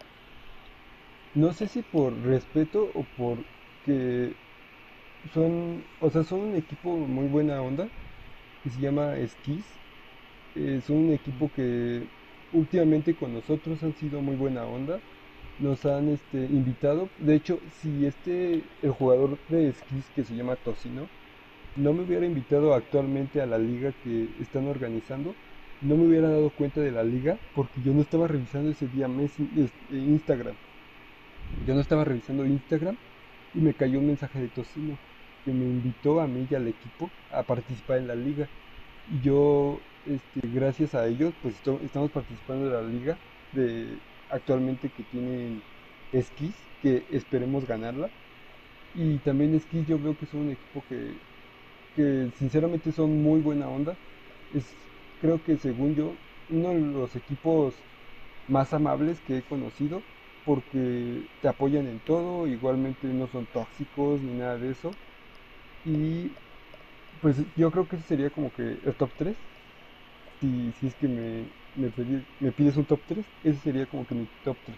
[1.34, 3.38] no sé si por respeto o por
[3.84, 4.34] que
[5.32, 7.88] son, o sea, son un equipo muy buena onda
[8.62, 9.64] que se llama Skis.
[10.86, 12.08] Son un equipo que
[12.54, 15.00] últimamente con nosotros han sido muy buena onda.
[15.58, 17.08] nos han este, invitado.
[17.18, 21.06] De hecho, si este, el jugador de esquís que se llama Tocino,
[21.76, 25.34] no me hubiera invitado actualmente a la liga que están organizando,
[25.80, 29.08] no me hubiera dado cuenta de la liga porque yo no estaba revisando ese día
[29.16, 30.54] este, Instagram.
[31.66, 32.96] Yo no estaba revisando Instagram
[33.54, 34.98] y me cayó un mensaje de Tocino
[35.44, 38.48] que me invitó a mí y al equipo a participar en la liga.
[39.12, 45.04] Y yo, este, gracias a ellos, pues estamos participando de la liga de actualmente que
[45.04, 45.64] tienen
[46.10, 48.12] esquís, que esperemos ganarla.
[48.92, 51.20] Y también esquís yo veo que son un equipo que,
[51.94, 53.98] que sinceramente son muy buena onda.
[54.50, 54.76] Es,
[55.18, 57.86] creo que según yo, uno de los equipos
[58.46, 60.06] más amables que he conocido
[60.44, 64.98] porque te apoyan en todo, igualmente no son tóxicos ni nada de eso.
[65.84, 66.34] Y
[67.20, 69.38] pues yo creo que ese sería como que el top 3.
[70.44, 71.44] Si, si es que me,
[71.76, 74.76] me, pides un top 3, ese sería como que mi top 3.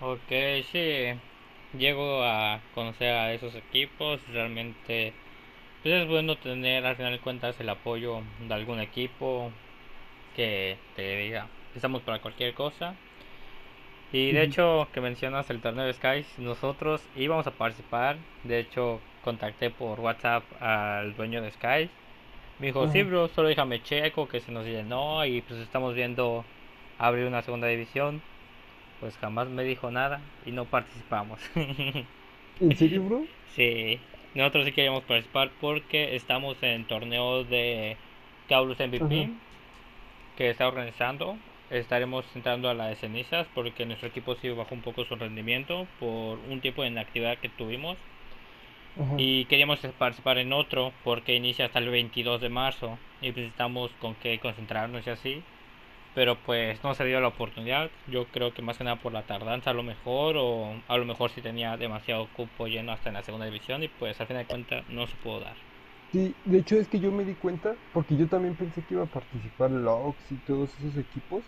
[0.00, 1.18] Ok, sí.
[1.78, 4.20] Llego a conocer a esos equipos.
[4.32, 5.12] Realmente
[5.82, 9.50] pues es bueno tener al final de cuentas el apoyo de algún equipo
[10.34, 12.94] que te diga estamos para cualquier cosa.
[14.12, 18.16] Y de hecho, que mencionas el torneo de Skies, nosotros íbamos a participar.
[18.42, 21.90] De hecho, contacté por WhatsApp al dueño de Skies.
[22.60, 26.44] Me dijo, sí, bro, solo déjame checo que se nos llenó y pues estamos viendo
[26.98, 28.20] abrir una segunda división.
[29.00, 31.40] Pues jamás me dijo nada y no participamos.
[32.60, 33.26] ¿En serio, bro?
[33.54, 33.98] Sí,
[34.34, 37.96] nosotros sí queríamos participar porque estamos en torneo de
[38.48, 39.28] Caulus MVP
[40.36, 41.36] que está organizando.
[41.70, 45.86] Estaremos entrando a la de cenizas porque nuestro equipo sí bajó un poco su rendimiento
[45.98, 47.96] por un tiempo de inactividad que tuvimos.
[49.16, 54.14] Y queríamos participar en otro porque inicia hasta el 22 de marzo y necesitamos con
[54.16, 55.42] qué concentrarnos y así.
[56.14, 57.90] Pero pues no se dio la oportunidad.
[58.06, 61.04] Yo creo que más que nada por la tardanza a lo mejor o a lo
[61.04, 64.36] mejor si tenía demasiado cupo lleno hasta en la segunda división y pues al fin
[64.36, 65.56] de cuentas no se pudo dar.
[66.12, 69.04] Sí, de hecho es que yo me di cuenta porque yo también pensé que iba
[69.04, 71.44] a participar Lox y todos esos equipos.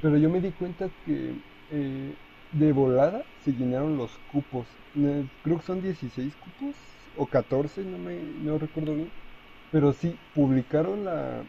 [0.00, 1.34] Pero yo me di cuenta que
[1.70, 2.14] eh,
[2.52, 4.66] de volada se llenaron los cupos.
[5.42, 6.74] Creo que son 16 cupos
[7.16, 9.10] o 14, no me no recuerdo bien.
[9.72, 11.42] Pero sí, publicaron la,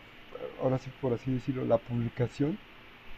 [0.62, 2.58] ahora sí por así decirlo, la publicación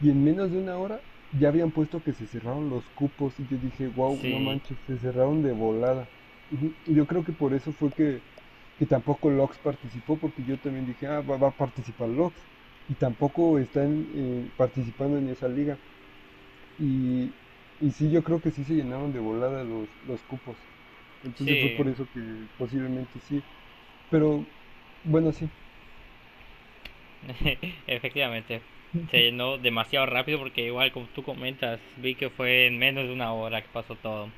[0.02, 1.00] y en menos de una hora
[1.38, 4.98] ya habían puesto que se cerraron los cupos y yo dije, wow, no manches, se
[4.98, 6.08] cerraron de volada.
[6.88, 8.20] Y yo creo que por eso fue que,
[8.80, 12.36] que tampoco Lox participó, porque yo también dije, ah, va, a participar Lox.
[12.90, 15.78] Y tampoco están eh, participando en esa liga.
[16.80, 17.30] Y,
[17.82, 20.56] y sí, yo creo que sí se llenaron de volada los, los cupos.
[21.24, 22.20] Entonces fue por eso que
[22.58, 23.42] posiblemente sí.
[24.10, 24.46] Pero
[25.04, 25.48] bueno, sí.
[27.88, 28.62] Efectivamente.
[29.12, 33.14] Se llenó demasiado rápido porque igual como tú comentas, vi que fue en menos de
[33.14, 34.30] una hora que pasó todo.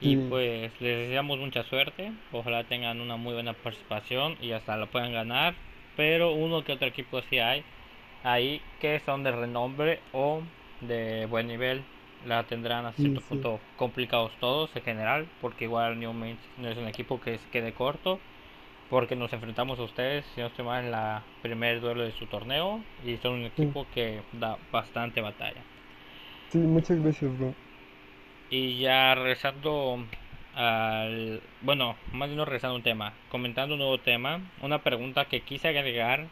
[0.00, 2.10] Y pues les deseamos mucha suerte.
[2.32, 5.54] Ojalá tengan una muy buena participación y hasta lo puedan ganar.
[5.96, 7.62] Pero uno que otro equipo sí hay
[8.24, 10.42] ahí que son de renombre o
[10.80, 11.82] de buen nivel
[12.26, 16.88] la tendrán a cierto punto complicados todos en general, porque igual New no es un
[16.88, 18.20] equipo que se quede corto,
[18.90, 22.26] porque nos enfrentamos a ustedes, si no estoy mal, en la primer duelo de su
[22.26, 25.62] torneo, y son un equipo que da bastante batalla.
[26.50, 27.54] Sí, muchas gracias, bro.
[28.50, 30.04] Y ya regresando
[30.54, 31.40] al.
[31.62, 35.40] Bueno, más bien no regresando a un tema, comentando un nuevo tema, una pregunta que
[35.40, 36.26] quise agregar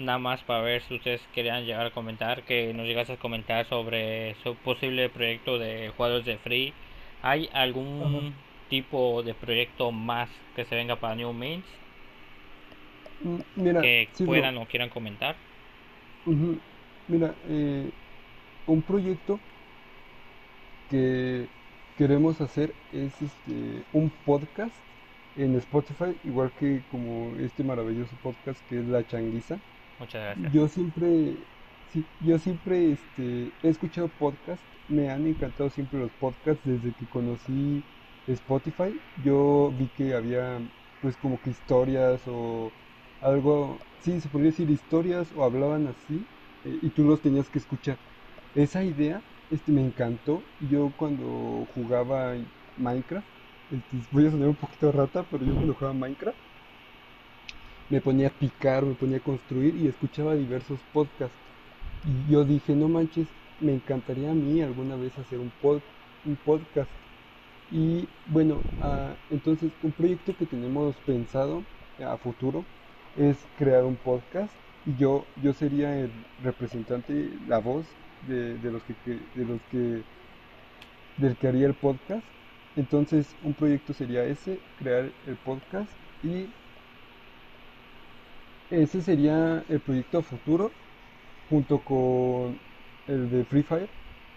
[0.00, 3.66] nada más para ver si ustedes querían llegar a comentar, que nos llegas a comentar
[3.66, 6.72] sobre su posible proyecto de jugadores de free.
[7.22, 8.34] ¿Hay algún
[8.68, 11.64] tipo de proyecto más que se venga para New Mains?
[13.22, 15.36] Mm, que puedan o quieran comentar.
[17.08, 17.90] Mira, eh,
[18.66, 19.38] un proyecto
[20.88, 21.46] que
[21.98, 24.74] queremos hacer es este un podcast
[25.36, 29.58] en Spotify, igual que como este maravilloso podcast que es La Changuiza.
[30.00, 30.52] Muchas gracias.
[30.52, 31.46] Yo siempre,
[31.86, 37.08] sí, yo siempre este, he escuchado podcasts, me han encantado siempre los podcasts desde que
[37.08, 37.86] conocí
[38.26, 39.00] Spotify.
[39.16, 40.62] Yo vi que había
[41.00, 42.74] pues como que historias o
[43.20, 46.28] algo, sí, se podría decir historias o hablaban así
[46.64, 48.00] eh, y tú los tenías que escuchar.
[48.54, 50.48] Esa idea este, me encantó.
[50.58, 52.34] Yo cuando jugaba
[52.76, 53.28] Minecraft,
[54.10, 56.38] voy a sonar un poquito rata, pero yo cuando jugaba Minecraft,
[57.90, 61.36] me ponía a picar, me ponía a construir y escuchaba diversos podcasts.
[62.04, 63.26] Y yo dije, no manches,
[63.60, 65.80] me encantaría a mí alguna vez hacer un, pod,
[66.24, 66.90] un podcast.
[67.70, 71.62] Y bueno, ah, entonces un proyecto que tenemos pensado
[72.04, 72.64] a futuro
[73.18, 74.52] es crear un podcast
[74.86, 76.10] y yo, yo sería el
[76.42, 77.86] representante, la voz
[78.26, 78.94] de, de los que,
[79.34, 80.02] de los que
[81.16, 82.24] del que haría el podcast.
[82.76, 85.90] Entonces, un proyecto sería ese, crear el podcast
[86.22, 86.46] y
[88.70, 90.70] ese sería el proyecto futuro
[91.48, 92.58] junto con
[93.08, 93.88] el de Free Fire,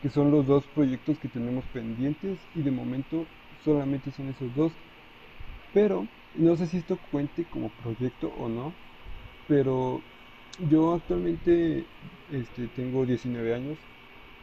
[0.02, 3.26] que son los dos proyectos que tenemos pendientes y de momento
[3.64, 4.72] solamente son esos dos.
[5.74, 8.74] Pero no sé si esto cuente como proyecto o no,
[9.48, 10.02] pero
[10.70, 11.86] yo actualmente
[12.32, 13.78] este, tengo 19 años,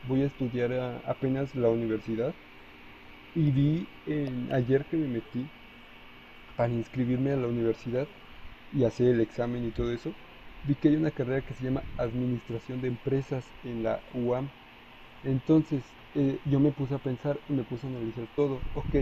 [0.08, 0.72] voy a estudiar
[1.06, 2.34] apenas la universidad
[3.34, 3.86] y vi
[4.52, 5.46] ayer que me metí
[6.56, 8.06] para inscribirme a la universidad
[8.72, 10.16] y hacer el examen y todo eso,
[10.62, 14.50] vi que hay una carrera que se llama Administración de Empresas en la UAM.
[15.22, 18.64] Entonces eh, yo me puse a pensar y me puse a analizar todo.
[18.72, 18.96] Ok,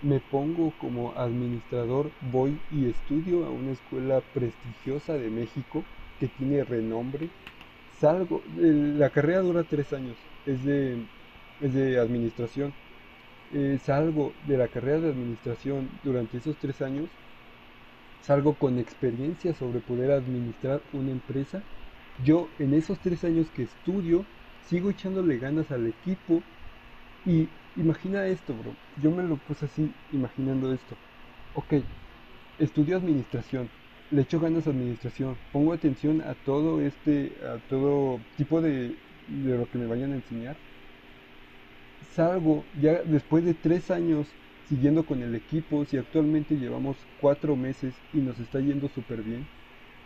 [0.00, 5.88] me pongo como administrador, voy y estudio a una escuela prestigiosa de México
[6.18, 7.30] que tiene renombre.
[7.88, 11.08] Salgo, la carrera dura tres años, es de,
[11.60, 12.74] es de administración.
[13.50, 17.10] Eh, salgo de la carrera de administración durante esos tres años,
[18.22, 21.62] salgo con experiencia sobre poder administrar una empresa.
[22.24, 24.24] Yo en esos tres años que estudio,
[24.66, 26.42] sigo echándole ganas al equipo
[27.24, 28.74] y imagina esto, bro.
[29.02, 30.96] Yo me lo puse así, imaginando esto.
[31.54, 31.74] Ok,
[32.58, 33.70] estudio administración,
[34.10, 38.96] le echo ganas a administración, pongo atención a todo este, a todo tipo de,
[39.26, 40.56] de lo que me vayan a enseñar.
[42.00, 44.28] Salgo ya después de tres años
[44.70, 49.50] siguiendo con el equipo, si actualmente llevamos cuatro meses y nos está yendo súper bien,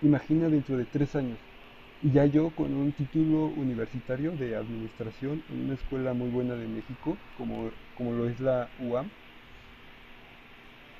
[0.00, 1.40] imagina dentro de tres años.
[2.00, 6.68] Y ya yo con un título universitario de administración en una escuela muy buena de
[6.68, 9.12] México, como, como lo es la UAM.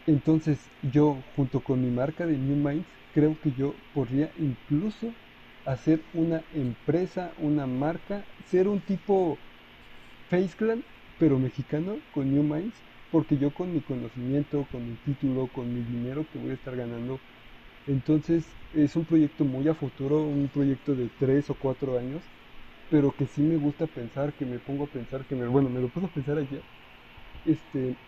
[0.06, 5.16] Entonces yo, junto con mi marca de New Minds, creo que yo podría incluso
[5.64, 9.46] hacer una empresa, una marca, ser un tipo
[10.28, 10.86] Face Clan,
[11.18, 12.84] pero mexicano con New Minds,
[13.14, 16.76] porque yo con mi conocimiento, con mi título, con mi dinero que voy a estar
[16.76, 17.22] ganando,
[17.86, 22.32] entonces es un proyecto muy a futuro, un proyecto de tres o cuatro años,
[22.88, 25.80] pero que sí me gusta pensar, que me pongo a pensar, que me, bueno, me
[25.80, 26.64] lo puedo pensar ayer,
[27.44, 27.98] este,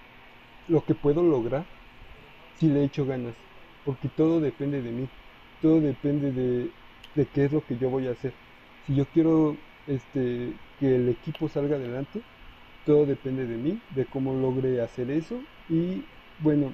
[0.67, 1.69] lo que puedo lograr
[2.55, 3.37] si le echo ganas,
[3.85, 5.11] porque todo depende de mí,
[5.61, 6.75] todo depende de,
[7.15, 8.39] de qué es lo que yo voy a hacer.
[8.83, 12.25] Si yo quiero este, que el equipo salga adelante,
[12.87, 16.05] todo depende de mí, de cómo logre hacer eso y
[16.43, 16.73] bueno,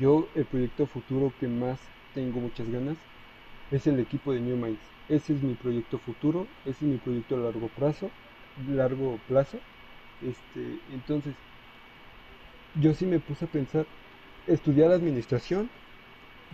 [0.00, 1.80] yo el proyecto futuro que más
[2.14, 2.96] tengo muchas ganas
[3.70, 4.80] es el equipo de New Minds.
[5.08, 8.10] Ese es mi proyecto futuro, ese es mi proyecto a largo plazo,
[8.68, 9.58] largo plazo.
[10.22, 11.34] Este, entonces,
[12.80, 13.86] yo sí me puse a pensar
[14.46, 15.68] estudiar administración,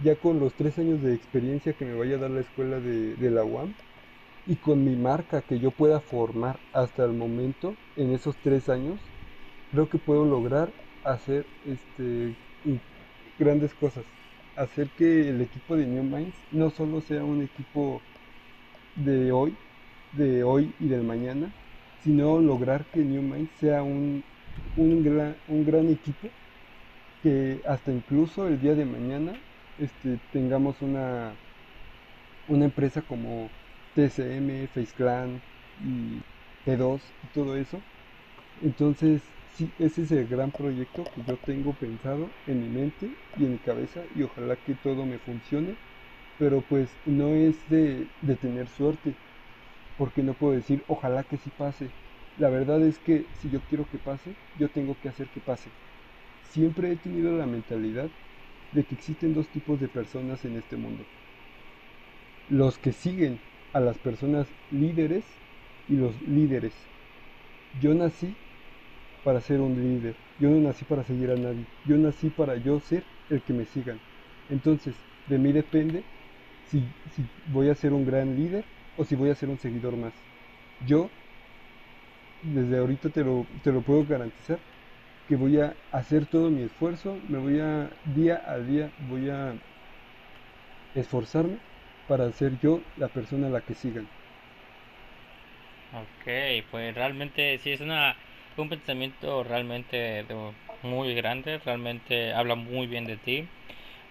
[0.05, 3.17] ya con los tres años de experiencia que me vaya a dar la escuela de,
[3.17, 3.75] de la UAM,
[4.47, 9.01] y con mi marca que yo pueda formar hasta el momento, en esos tres años,
[9.73, 10.71] creo que puedo lograr
[11.05, 12.35] hacer este,
[13.39, 14.05] grandes cosas.
[14.57, 18.01] Hacer que el equipo de New Minds no solo sea un equipo
[18.95, 19.55] de hoy,
[20.13, 21.53] de hoy y del mañana,
[22.03, 24.25] sino lograr que New Minds sea un,
[24.77, 26.29] un, gran, un gran equipo
[27.23, 29.35] que hasta incluso el día de mañana
[29.79, 31.35] este, tengamos una,
[32.49, 33.51] una empresa como
[33.97, 35.43] TCM, FaceClan
[35.79, 36.27] y
[36.65, 37.85] P2 y todo eso.
[38.61, 43.47] Entonces, sí, ese es el gran proyecto que yo tengo pensado en mi mente y
[43.47, 45.79] en mi cabeza y ojalá que todo me funcione.
[46.39, 49.15] Pero pues no es de, de tener suerte,
[49.97, 51.95] porque no puedo decir ojalá que sí pase.
[52.37, 55.71] La verdad es que si yo quiero que pase, yo tengo que hacer que pase.
[56.43, 58.11] Siempre he tenido la mentalidad
[58.73, 61.05] de que existen dos tipos de personas en este mundo.
[62.49, 63.39] Los que siguen
[63.73, 65.25] a las personas líderes
[65.89, 66.73] y los líderes.
[67.81, 68.35] Yo nací
[69.25, 70.15] para ser un líder.
[70.39, 71.65] Yo no nací para seguir a nadie.
[71.85, 73.99] Yo nací para yo ser el que me sigan.
[74.51, 74.95] Entonces,
[75.29, 76.05] de mí depende
[76.69, 76.81] si,
[77.15, 78.65] si voy a ser un gran líder
[78.97, 80.13] o si voy a ser un seguidor más.
[80.87, 81.11] Yo,
[82.43, 84.59] desde ahorita te lo, te lo puedo garantizar,
[85.29, 89.55] que voy a hacer todo mi esfuerzo, me voy a, día a día, voy a
[90.95, 91.59] esforzarme
[92.07, 94.09] para ser yo la persona a la que sigan.
[95.93, 96.27] Ok,
[96.71, 98.17] pues realmente sí es una,
[98.57, 100.27] un pensamiento realmente
[100.83, 103.49] muy grande, realmente habla muy bien de ti.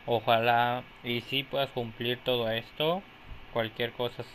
[0.06, 3.04] Ojalá y si puedas cumplir todo esto.
[3.54, 4.26] Cualquier cosa,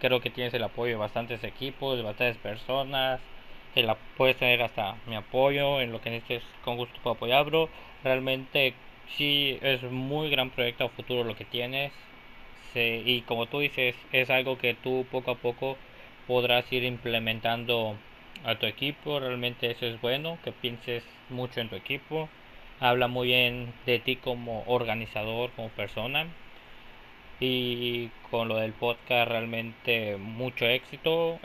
[0.00, 3.20] creo que tienes el apoyo de bastantes equipos, de bastantes personas.
[4.16, 7.70] Puedes tener hasta mi apoyo en lo que necesites, con gusto puedo apoyar, bro.
[8.02, 8.74] Realmente
[9.16, 11.92] sí es muy gran proyecto futuro lo que tienes
[12.74, 15.76] y como tú dices, es algo que tú poco a poco
[16.26, 17.96] podrás ir implementando
[18.44, 22.28] a tu equipo, realmente eso es bueno, que pienses mucho en tu equipo,
[22.80, 26.26] habla muy bien de ti como organizador, como persona.
[27.40, 31.38] Y con lo del podcast realmente mucho éxito.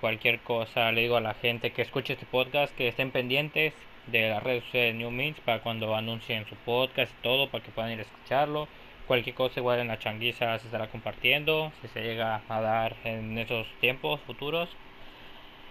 [0.00, 3.72] Cualquier cosa le digo a la gente que escuche este podcast que estén pendientes
[4.06, 7.70] de las redes de New Means para cuando anuncien su podcast y todo para que
[7.70, 8.68] puedan ir a escucharlo.
[9.06, 13.36] Cualquier cosa igual en la changuiza se estará compartiendo si se llega a dar en
[13.38, 14.68] esos tiempos futuros.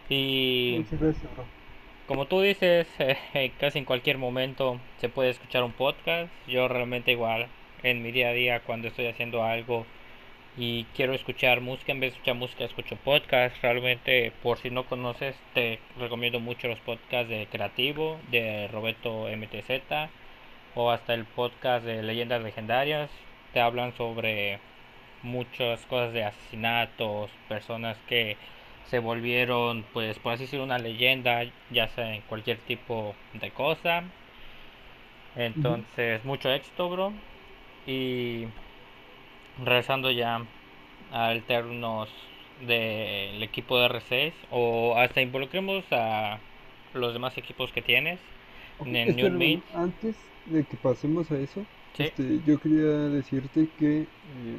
[0.10, 0.84] Y
[2.08, 6.30] como tú dices, eh, casi en cualquier momento se puede escuchar un podcast.
[6.48, 7.48] Yo realmente igual
[7.84, 9.86] en mi día a día cuando estoy haciendo algo
[10.58, 13.56] y quiero escuchar música, en vez de escuchar música escucho podcast.
[13.62, 19.82] Realmente por si no conoces te recomiendo mucho los podcasts de Creativo, de Roberto MTZ
[20.76, 23.10] o hasta el podcast de Leyendas Legendarias.
[23.54, 24.60] Te hablan sobre
[25.24, 28.38] muchas cosas de asesinatos, personas que
[28.90, 34.04] se volvieron, pues por así decirlo, una leyenda, ya sea en cualquier tipo de cosa.
[35.36, 37.14] Entonces, mucho éxito, bro.
[37.88, 38.48] Y
[39.64, 40.46] regresando ya
[41.12, 42.10] al términos
[42.62, 46.40] del equipo de R6 o hasta involucremos a
[46.94, 48.20] los demás equipos que tienes
[48.86, 51.66] en New Antes de que pasemos a eso,
[51.98, 54.58] este, yo quería decirte que eh,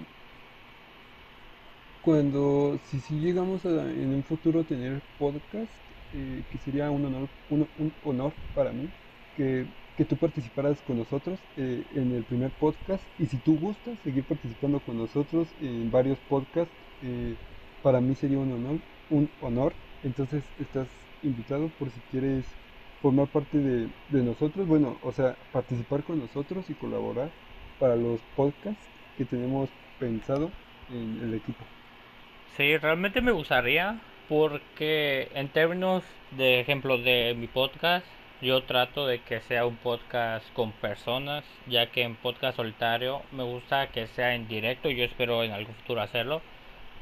[2.01, 5.73] cuando, si, si llegamos a, en un futuro tener podcast,
[6.13, 7.69] eh, que sería un honor, un,
[8.03, 8.89] honor para mí
[9.35, 9.67] que,
[9.97, 14.25] que tú participaras con nosotros eh, en el primer podcast y si tú gustas seguir
[14.25, 16.75] participando con nosotros en varios podcasts,
[17.83, 19.75] para mí sería un honor, un honor.
[20.03, 20.89] Entonces estás
[21.23, 22.57] invitado por si quieres
[23.03, 27.31] formar parte de, de nosotros, bueno, o sea, participar con nosotros y colaborar
[27.79, 28.87] para los podcasts
[29.19, 30.51] que tenemos pensado
[30.89, 31.65] en el equipo.
[32.57, 38.07] Sí, realmente me gustaría porque en términos de ejemplo de mi podcast,
[38.41, 43.43] yo trato de que sea un podcast con personas, ya que en podcast solitario me
[43.43, 46.41] gusta que sea en directo y yo espero en algún futuro hacerlo,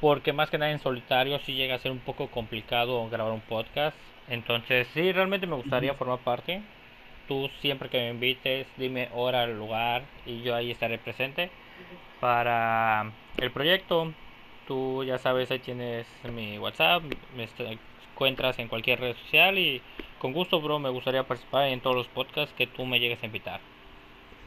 [0.00, 3.40] porque más que nada en solitario sí llega a ser un poco complicado grabar un
[3.40, 3.96] podcast,
[4.30, 6.64] entonces sí, realmente me gustaría formar parte.
[7.26, 11.52] Tú siempre que me invites, dime hora, lugar y yo ahí estaré presente
[12.20, 14.14] para el proyecto
[14.64, 17.48] tú ya sabes, ahí tienes mi WhatsApp, me
[18.10, 19.84] encuentras en cualquier red social y
[20.18, 23.26] con gusto, bro, me gustaría participar en todos los podcasts que tú me llegues a
[23.26, 23.62] invitar.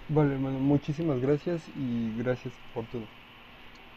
[0.08, 3.10] Vale, hermano, muchísimas gracias y gracias por todo.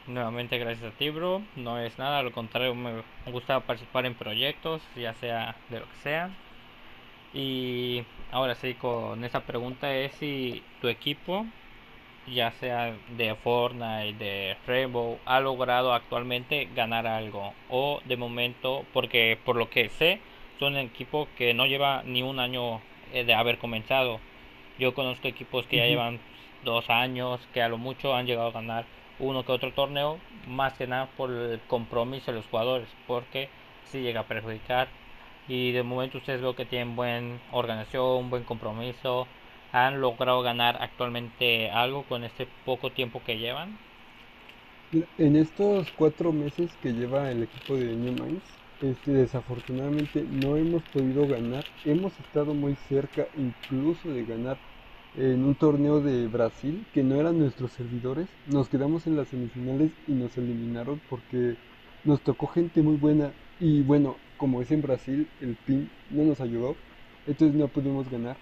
[0.06, 1.42] Nuevamente gracias a ti, bro.
[1.56, 5.96] No es nada, al contrario, me gusta participar en proyectos, ya sea de lo que
[6.02, 6.30] sea.
[7.34, 11.44] Y ahora sí, con esta pregunta es si tu equipo
[12.26, 17.52] ya sea de Fortnite, de Rainbow, ha logrado actualmente ganar algo.
[17.68, 20.20] O de momento, porque por lo que sé,
[20.58, 22.80] son un equipo que no lleva ni un año
[23.12, 24.20] eh, de haber comenzado.
[24.78, 26.18] Yo conozco equipos que ya llevan
[26.64, 28.84] dos años, que a lo mucho han llegado a ganar
[29.18, 33.52] uno que otro torneo, más que nada por el compromiso de los jugadores, porque
[33.82, 34.94] si llega a perjudicar.
[35.46, 39.32] Y de momento ustedes veo que tienen buena organización, buen compromiso,
[39.70, 43.80] han logrado ganar actualmente algo con este poco tiempo que llevan?
[45.16, 50.84] En estos cuatro meses que lleva el equipo de New Minds, este, desafortunadamente no hemos
[50.86, 51.68] podido ganar.
[51.84, 54.60] Hemos estado muy cerca incluso de ganar
[55.16, 58.28] en un torneo de Brasil que no eran nuestros servidores.
[58.46, 61.56] Nos quedamos en las semifinales y nos eliminaron porque
[62.04, 63.32] nos tocó gente muy buena.
[63.58, 66.76] Y bueno, como es en Brasil, el PIN no nos ayudó.
[67.26, 68.36] Entonces no pudimos ganar.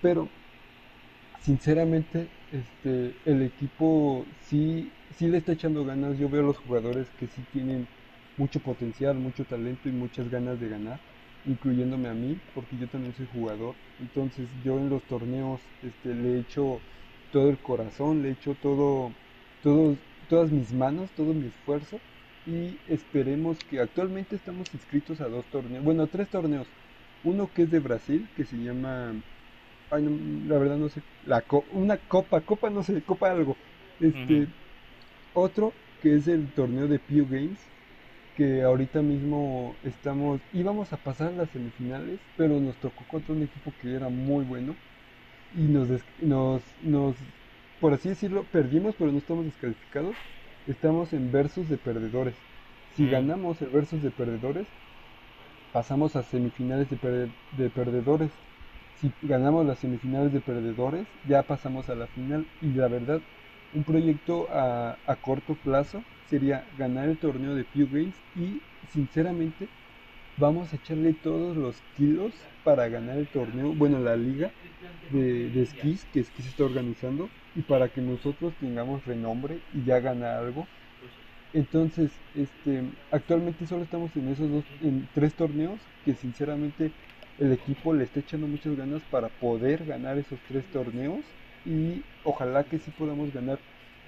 [0.00, 0.28] Pero
[1.40, 6.18] sinceramente, este, el equipo sí, sí le está echando ganas.
[6.18, 7.86] Yo veo a los jugadores que sí tienen
[8.36, 11.00] mucho potencial, mucho talento y muchas ganas de ganar,
[11.48, 13.74] incluyéndome a mí, porque yo también soy jugador.
[14.00, 16.80] Entonces yo en los torneos este, le he hecho
[17.32, 19.12] todo el corazón, le he hecho todo,
[19.62, 19.96] todo,
[20.28, 21.98] todas mis manos, todo mi esfuerzo
[22.46, 26.66] y esperemos que actualmente estamos inscritos a dos torneos, bueno, a tres torneos.
[27.24, 29.12] Uno que es de Brasil, que se llama
[29.90, 31.42] la verdad no sé, la
[31.72, 33.56] una copa, copa no sé, copa algo.
[34.00, 34.46] Este,
[35.34, 35.72] otro
[36.02, 37.58] que es el torneo de Pew Games,
[38.38, 43.74] que ahorita mismo estamos, íbamos a pasar las semifinales, pero nos tocó contra un equipo
[43.82, 44.76] que era muy bueno
[45.54, 45.88] y nos,
[46.22, 47.16] nos, nos,
[47.80, 50.16] por así decirlo, perdimos, pero no estamos descalificados.
[50.68, 52.34] Estamos en versus de perdedores.
[52.96, 54.68] Si ganamos el versus de perdedores,
[55.72, 58.30] pasamos a semifinales de, de perdedores
[59.00, 62.46] si ganamos las semifinales de perdedores, ya pasamos a la final.
[62.60, 63.20] Y la verdad,
[63.74, 68.60] un proyecto a, corto plazo sería ganar el torneo de Pew Games y
[68.92, 69.68] sinceramente
[70.36, 72.32] vamos a echarle todos los kilos
[72.64, 74.50] para ganar el torneo, bueno, la liga
[75.10, 80.00] de, de esquís que Esquís está organizando y para que nosotros tengamos renombre y ya
[80.00, 80.66] ganar algo.
[81.52, 86.92] Entonces, este, actualmente solo estamos en esos dos, en tres torneos que sinceramente
[87.38, 91.20] el equipo le está echando muchas ganas para poder ganar esos tres torneos
[91.68, 93.58] y ojalá que sí podamos ganar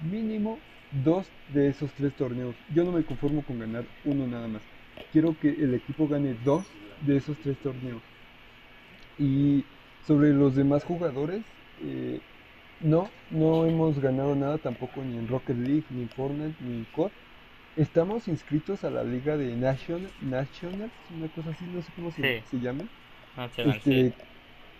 [0.01, 0.57] mínimo
[1.03, 2.55] dos de esos tres torneos.
[2.73, 4.61] Yo no me conformo con ganar uno nada más.
[5.13, 6.65] Quiero que el equipo gane dos
[7.05, 8.01] de esos tres torneos.
[9.19, 9.63] Y
[10.07, 11.43] sobre los demás jugadores,
[11.83, 12.19] eh,
[12.81, 16.85] no, no hemos ganado nada tampoco ni en Rocket League, ni en Fortnite, ni en
[16.95, 17.11] COD.
[17.77, 22.21] Estamos inscritos a la liga de National, Nationals, una cosa así, no sé cómo se,
[22.49, 22.83] se llama.
[23.77, 24.13] este,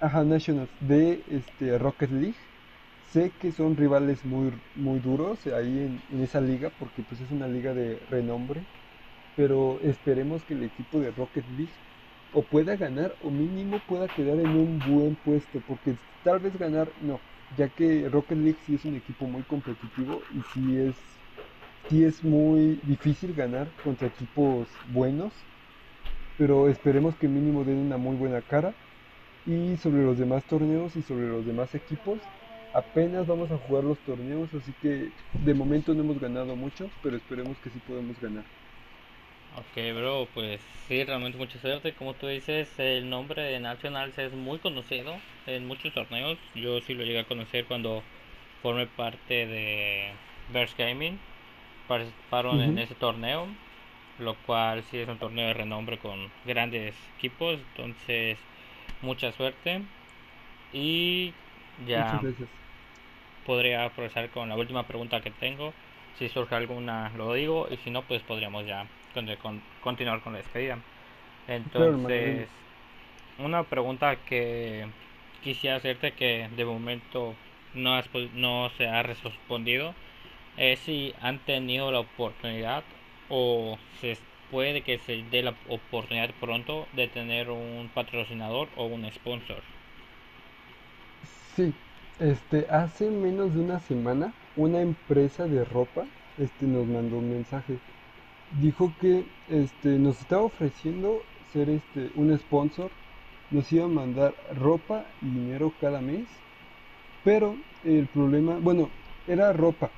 [0.01, 2.35] Ajá, Nationals de este, Rocket League.
[3.11, 7.47] Sé que son rivales muy, muy duros ahí en, esa liga porque pues es una
[7.47, 8.61] liga de renombre.
[9.35, 11.73] Pero esperemos que el equipo de Rocket League
[12.33, 16.89] o pueda ganar o mínimo pueda quedar en un buen puesto porque tal vez ganar
[17.01, 17.19] no
[17.57, 20.95] ya que Rocket League sí es un equipo muy competitivo y sí es,
[21.89, 25.33] sí es muy difícil ganar contra equipos buenos,
[26.37, 28.73] pero esperemos que mínimo den una muy buena cara.
[29.45, 32.19] Y sobre los demás torneos y sobre los demás equipos,
[32.73, 35.09] apenas vamos a jugar los torneos, así que
[35.45, 38.43] de momento no hemos ganado mucho, pero esperemos que sí podemos ganar.
[39.57, 41.93] Ok, bro, pues sí, realmente mucha suerte.
[41.93, 45.13] Como tú dices, el nombre de Nationals es muy conocido
[45.45, 46.37] en muchos torneos.
[46.55, 48.01] Yo sí lo llegué a conocer cuando
[48.61, 50.13] formé parte de
[50.53, 51.19] Burst Gaming.
[51.89, 53.47] Participaron en ese torneo,
[54.19, 57.59] lo cual sí es un torneo de renombre con grandes equipos.
[57.75, 58.37] Entonces,
[59.01, 59.81] mucha suerte.
[60.71, 61.33] Y
[61.85, 62.21] ya
[63.45, 65.73] podría aprovechar con la última pregunta que tengo.
[66.17, 67.67] Si surge alguna, lo digo.
[67.69, 68.85] Y si no, pues podríamos ya
[69.41, 70.77] con, continuar con la despedida.
[71.47, 72.47] Entonces,
[73.37, 74.87] una pregunta que
[75.43, 77.35] quisiera hacerte que de momento
[77.73, 79.93] no, has, no se ha respondido
[80.57, 82.83] es si han tenido la oportunidad
[83.29, 84.17] o se
[84.51, 89.61] puede que se dé la oportunidad pronto de tener un patrocinador o un sponsor.
[91.55, 91.73] Sí,
[92.21, 96.05] este hace menos de una semana una empresa de ropa
[96.37, 97.77] este nos mandó un mensaje.
[98.59, 101.21] Dijo que este, nos estaba ofreciendo
[101.53, 102.89] ser este, un sponsor,
[103.49, 106.27] nos iba a mandar ropa y dinero cada mes,
[107.23, 108.89] pero el problema, bueno,
[109.27, 109.91] era ropa,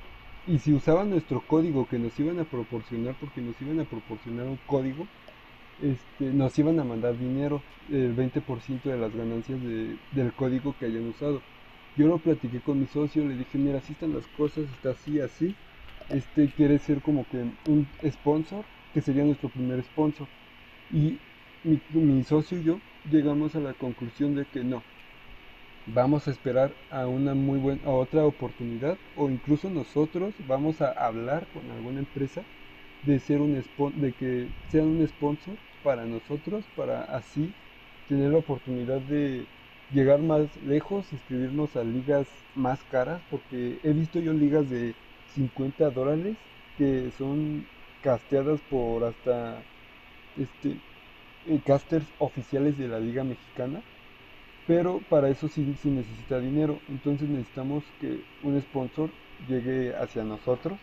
[0.46, 4.46] y si usaban nuestro código que nos iban a proporcionar, porque nos iban a proporcionar
[4.46, 5.06] un código,
[5.82, 11.08] este, nos iban a mandar dinero, el 20% de las ganancias del código que hayan
[11.08, 11.40] usado.
[11.96, 15.20] Yo lo platiqué con mi socio, le dije, mira, así están las cosas, está así,
[15.20, 15.54] así
[16.10, 20.26] este quiere ser como que un sponsor, que sería nuestro primer sponsor.
[20.92, 21.18] Y
[21.62, 22.80] mi, socio y yo
[23.10, 24.82] llegamos a la conclusión de que no,
[25.86, 30.90] vamos a esperar a una muy buena, a otra oportunidad, o incluso nosotros vamos a
[30.90, 32.42] hablar con alguna empresa
[33.02, 33.54] de ser un
[34.00, 37.52] de que sean un sponsor para nosotros, para así
[38.08, 39.46] tener la oportunidad de
[39.92, 44.94] llegar más lejos, inscribirnos a ligas más caras, porque he visto yo ligas de
[45.34, 46.36] 50 dólares
[46.78, 47.66] que son
[48.02, 49.62] casteadas por hasta
[50.36, 50.76] este
[51.46, 53.82] eh, casters oficiales de la liga mexicana
[54.66, 56.78] pero para eso sí, sí necesita dinero.
[56.88, 59.10] Entonces necesitamos que un sponsor
[59.48, 60.78] llegue hacia nosotros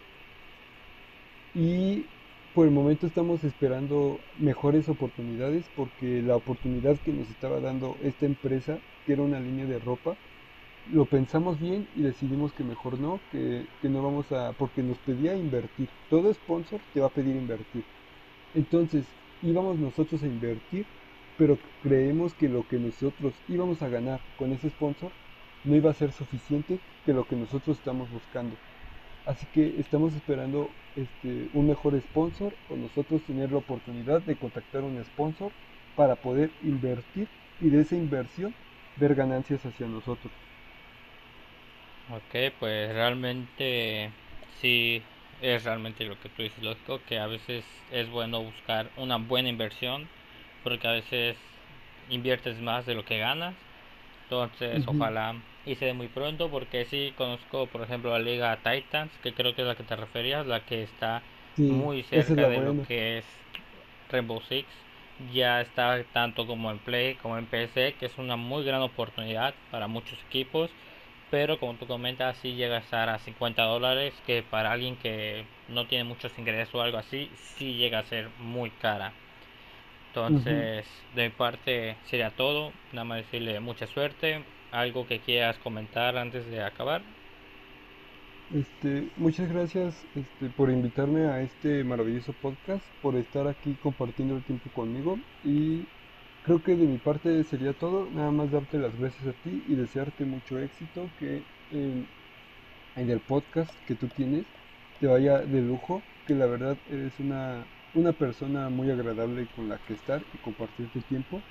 [1.56, 2.06] y
[2.54, 8.26] por el momento estamos esperando mejores oportunidades porque la oportunidad que nos estaba dando esta
[8.26, 10.18] empresa que era una línea de ropa
[10.92, 15.36] lo pensamos bien y decidimos que mejor no, que, no vamos a, porque nos pedía
[15.36, 15.88] invertir.
[16.10, 17.84] Todo sponsor te va a pedir invertir.
[18.56, 19.06] Entonces
[19.44, 20.86] íbamos nosotros a invertir,
[21.38, 25.12] pero creemos que lo que nosotros íbamos a ganar con ese sponsor
[25.64, 28.56] no iba a ser suficiente que lo que nosotros estamos buscando.
[29.26, 34.84] Así que estamos esperando este, un mejor sponsor o nosotros tener la oportunidad de contactar
[34.84, 35.54] un sponsor
[35.96, 38.56] para poder invertir y de esa inversión
[38.96, 40.34] ver ganancias hacia nosotros.
[42.10, 44.12] Ok, pues realmente
[44.60, 45.04] sí
[45.40, 49.50] es realmente lo que tú dices, lógico, que a veces es bueno buscar una buena
[49.50, 50.10] inversión,
[50.64, 51.38] porque a veces
[52.10, 53.56] inviertes más de lo que ganas.
[54.24, 59.12] Entonces, ojalá y se dé muy pronto, porque sí conozco, por ejemplo, la Liga Titans,
[59.24, 61.24] que creo que es la que te referías, la que está
[61.68, 63.26] muy cerca de lo que es
[64.10, 64.68] Rainbow Six.
[65.34, 69.54] Ya está tanto como en Play como en PC, que es una muy gran oportunidad
[69.72, 70.72] para muchos equipos
[71.32, 75.46] pero como tú comentas, sí llega a estar a 50 dólares, que para alguien que
[75.70, 79.14] no tiene muchos ingresos o algo así, sí llega a ser muy cara.
[80.10, 80.86] Entonces,
[81.16, 82.72] de mi parte sería todo.
[82.92, 84.44] Nada más decirle mucha suerte.
[84.72, 87.02] ¿Algo que quieras comentar antes de acabar?
[88.54, 94.44] Este, muchas gracias este, por invitarme a este maravilloso podcast, por estar aquí compartiendo el
[94.44, 95.84] tiempo conmigo y
[96.44, 99.76] creo que de mi parte sería todo, nada más darte las gracias a ti y
[99.76, 101.44] desearte mucho éxito, que
[102.96, 104.46] en el podcast que tú tienes
[105.00, 109.80] te vaya de lujo, que la verdad eres una, una persona muy agradable con la
[109.80, 111.46] que estar y compartir tu tiempo.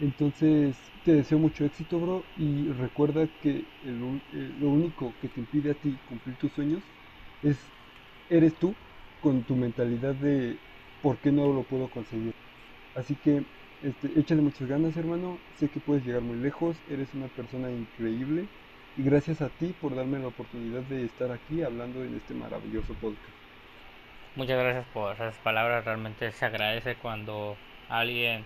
[0.00, 5.70] Entonces, te deseo mucho éxito, bro, y recuerda que eh, lo único que te impide
[5.70, 6.82] a ti cumplir tus sueños
[7.42, 7.56] es
[8.28, 8.74] eres tú
[9.22, 10.56] con tu mentalidad de
[11.02, 12.32] por qué no lo puedo conseguir.
[12.94, 13.42] Así que
[13.82, 15.38] este, échale muchas ganas, hermano.
[15.58, 18.46] Sé que puedes llegar muy lejos, eres una persona increíble
[18.96, 22.94] y gracias a ti por darme la oportunidad de estar aquí hablando en este maravilloso
[22.94, 23.36] podcast.
[24.34, 27.56] Muchas gracias por esas palabras, realmente se agradece cuando
[27.88, 28.44] alguien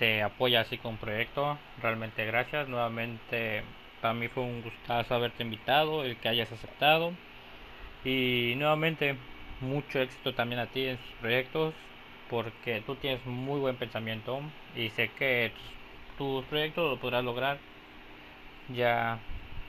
[0.00, 1.58] te apoya así con proyecto.
[1.80, 2.68] Realmente gracias.
[2.68, 3.62] Nuevamente
[4.00, 7.12] para mí fue un gustazo haberte invitado, el que hayas aceptado.
[8.04, 9.14] Y nuevamente
[9.60, 11.74] mucho éxito también a ti en tus proyectos
[12.30, 14.40] porque tú tienes muy buen pensamiento
[14.74, 15.52] y sé que
[16.16, 17.58] tus proyectos lo podrás lograr.
[18.74, 19.18] Ya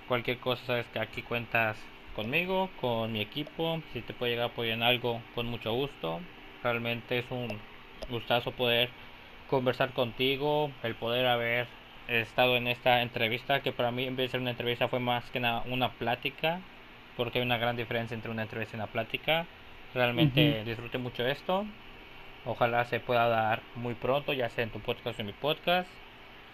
[0.08, 1.76] cualquier cosa sabes que aquí cuentas
[2.16, 3.82] conmigo, con mi equipo.
[3.92, 6.22] Si te puede llegar a apoyar en algo, con mucho gusto.
[6.64, 7.50] Realmente es un
[8.10, 8.90] gustazo poder
[9.52, 11.68] conversar contigo, el poder haber
[12.08, 15.30] estado en esta entrevista, que para mí en vez de ser una entrevista fue más
[15.30, 16.62] que nada una plática,
[17.18, 19.46] porque hay una gran diferencia entre una entrevista y una plática.
[19.94, 21.66] Realmente disfruté mucho esto.
[22.46, 25.90] Ojalá se pueda dar muy pronto, ya sea en tu podcast o en mi podcast.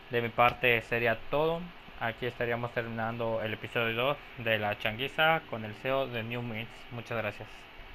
[0.10, 1.62] De mi parte sería todo.
[2.00, 6.88] Aquí estaríamos terminando el episodio 2 de la changuiza con el CEO de New Meets.
[6.92, 7.67] Muchas gracias.